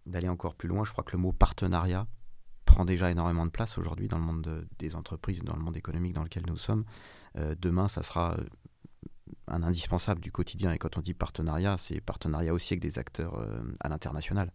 d'aller 0.05 0.29
encore 0.29 0.55
plus 0.55 0.69
loin, 0.69 0.85
je 0.85 0.93
crois 0.93 1.03
que 1.03 1.13
le 1.13 1.19
mot 1.19 1.33
partenariat 1.33 2.07
prend 2.67 2.85
déjà 2.85 3.11
énormément 3.11 3.47
de 3.47 3.51
place 3.51 3.79
aujourd'hui 3.79 4.09
dans 4.09 4.19
le 4.19 4.25
monde 4.25 4.67
des 4.79 4.95
entreprises, 4.95 5.43
dans 5.43 5.57
le 5.57 5.63
monde 5.63 5.77
économique 5.77 6.13
dans 6.13 6.23
lequel 6.23 6.45
nous 6.47 6.59
sommes. 6.59 6.85
Euh, 7.39 7.55
demain, 7.59 7.89
ça 7.89 8.03
sera 8.03 8.35
euh, 8.35 8.45
un 9.47 9.63
indispensable 9.63 10.21
du 10.21 10.31
quotidien. 10.31 10.73
Et 10.73 10.79
quand 10.79 10.99
on 10.99 11.01
dit 11.01 11.15
partenariat, 11.15 11.77
c'est 11.79 12.01
partenariat 12.01 12.53
aussi 12.53 12.75
avec 12.75 12.83
des 12.83 12.99
acteurs 12.99 13.39
euh, 13.39 13.63
à 13.81 13.89
l'international. 13.89 14.53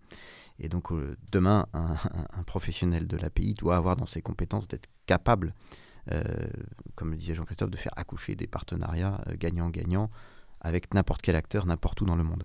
Et 0.59 0.69
donc 0.69 0.91
demain, 1.31 1.65
un, 1.73 2.43
professionnel 2.43 3.07
de 3.07 3.17
l'API 3.17 3.55
doit 3.55 3.77
avoir 3.77 3.95
dans 3.95 4.05
ses 4.05 4.21
compétences 4.21 4.67
d'être 4.67 4.87
capable, 5.07 5.55
comme 6.95 7.09
le 7.09 7.17
disait 7.17 7.33
Jean-Christophe, 7.33 7.71
de 7.71 7.77
faire 7.77 7.93
accoucher 7.95 8.35
des 8.35 8.45
partenariats 8.45 9.23
gagnant-gagnant 9.39 10.11
avec 10.59 10.93
n'importe 10.93 11.23
quel 11.23 11.35
acteur, 11.35 11.65
n'importe 11.65 12.01
où 12.01 12.05
dans 12.05 12.15
le 12.15 12.23
monde. 12.23 12.43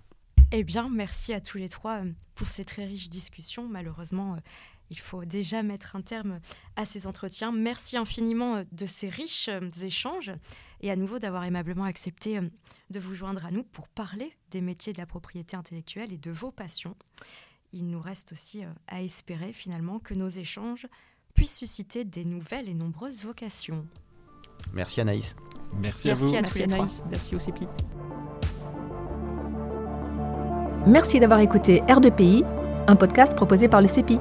Eh 0.52 0.64
bien, 0.64 0.88
merci 0.88 1.35
à 1.35 1.40
tous 1.40 1.59
les 1.59 1.68
trois 1.68 2.02
pour 2.37 2.48
ces 2.48 2.64
très 2.64 2.87
riches 2.87 3.11
discussions. 3.11 3.68
Malheureusement, 3.68 4.38
il 4.90 4.99
faut 4.99 5.25
déjà 5.25 5.62
mettre 5.62 5.96
un 5.96 6.03
terme 6.03 6.40
à 6.77 6.85
ces 6.85 7.07
entretiens. 7.07 7.53
Merci 7.53 7.96
infiniment 7.96 8.57
euh, 8.57 8.64
de 8.72 8.87
ces 8.87 9.09
riches 9.09 9.49
euh, 9.49 9.68
échanges 9.83 10.33
et 10.81 10.90
à 10.90 10.96
nouveau 10.96 11.18
d'avoir 11.18 11.44
aimablement 11.44 11.85
accepté 11.85 12.38
euh, 12.38 12.42
de 12.90 13.01
vous 13.01 13.14
joindre 13.14 13.44
à 13.44 13.51
nous 13.51 13.64
pour 13.64 13.88
parler 13.88 14.33
des 14.51 14.61
métiers 14.61 14.92
de 14.92 14.99
la 14.99 15.07
propriété 15.07 15.57
intellectuelle 15.57 16.12
et 16.12 16.18
de 16.18 16.31
vos 16.31 16.51
passions. 16.51 16.96
Il 17.72 17.88
nous 17.88 18.01
reste 18.01 18.33
aussi 18.33 18.62
à 18.87 19.03
espérer 19.03 19.53
finalement 19.53 19.99
que 19.99 20.14
nos 20.14 20.29
échanges 20.29 20.87
puissent 21.35 21.57
susciter 21.57 22.05
des 22.05 22.25
nouvelles 22.25 22.68
et 22.68 22.75
nombreuses 22.75 23.25
vocations. 23.25 23.85
Merci 24.72 25.01
Anaïs. 25.01 25.37
Merci, 25.75 26.11
à 26.11 26.14
vous. 26.14 26.31
Merci 26.31 26.62
Anaïs. 26.62 27.03
Merci 27.11 27.35
au 27.35 27.38
CEPI. 27.38 27.66
Merci 30.87 31.18
d'avoir 31.18 31.40
écouté 31.40 31.81
R2PI, 31.88 32.44
un 32.87 32.96
podcast 32.96 33.35
proposé 33.35 33.68
par 33.68 33.83
le 33.83 33.88
CEPI. 33.88 34.20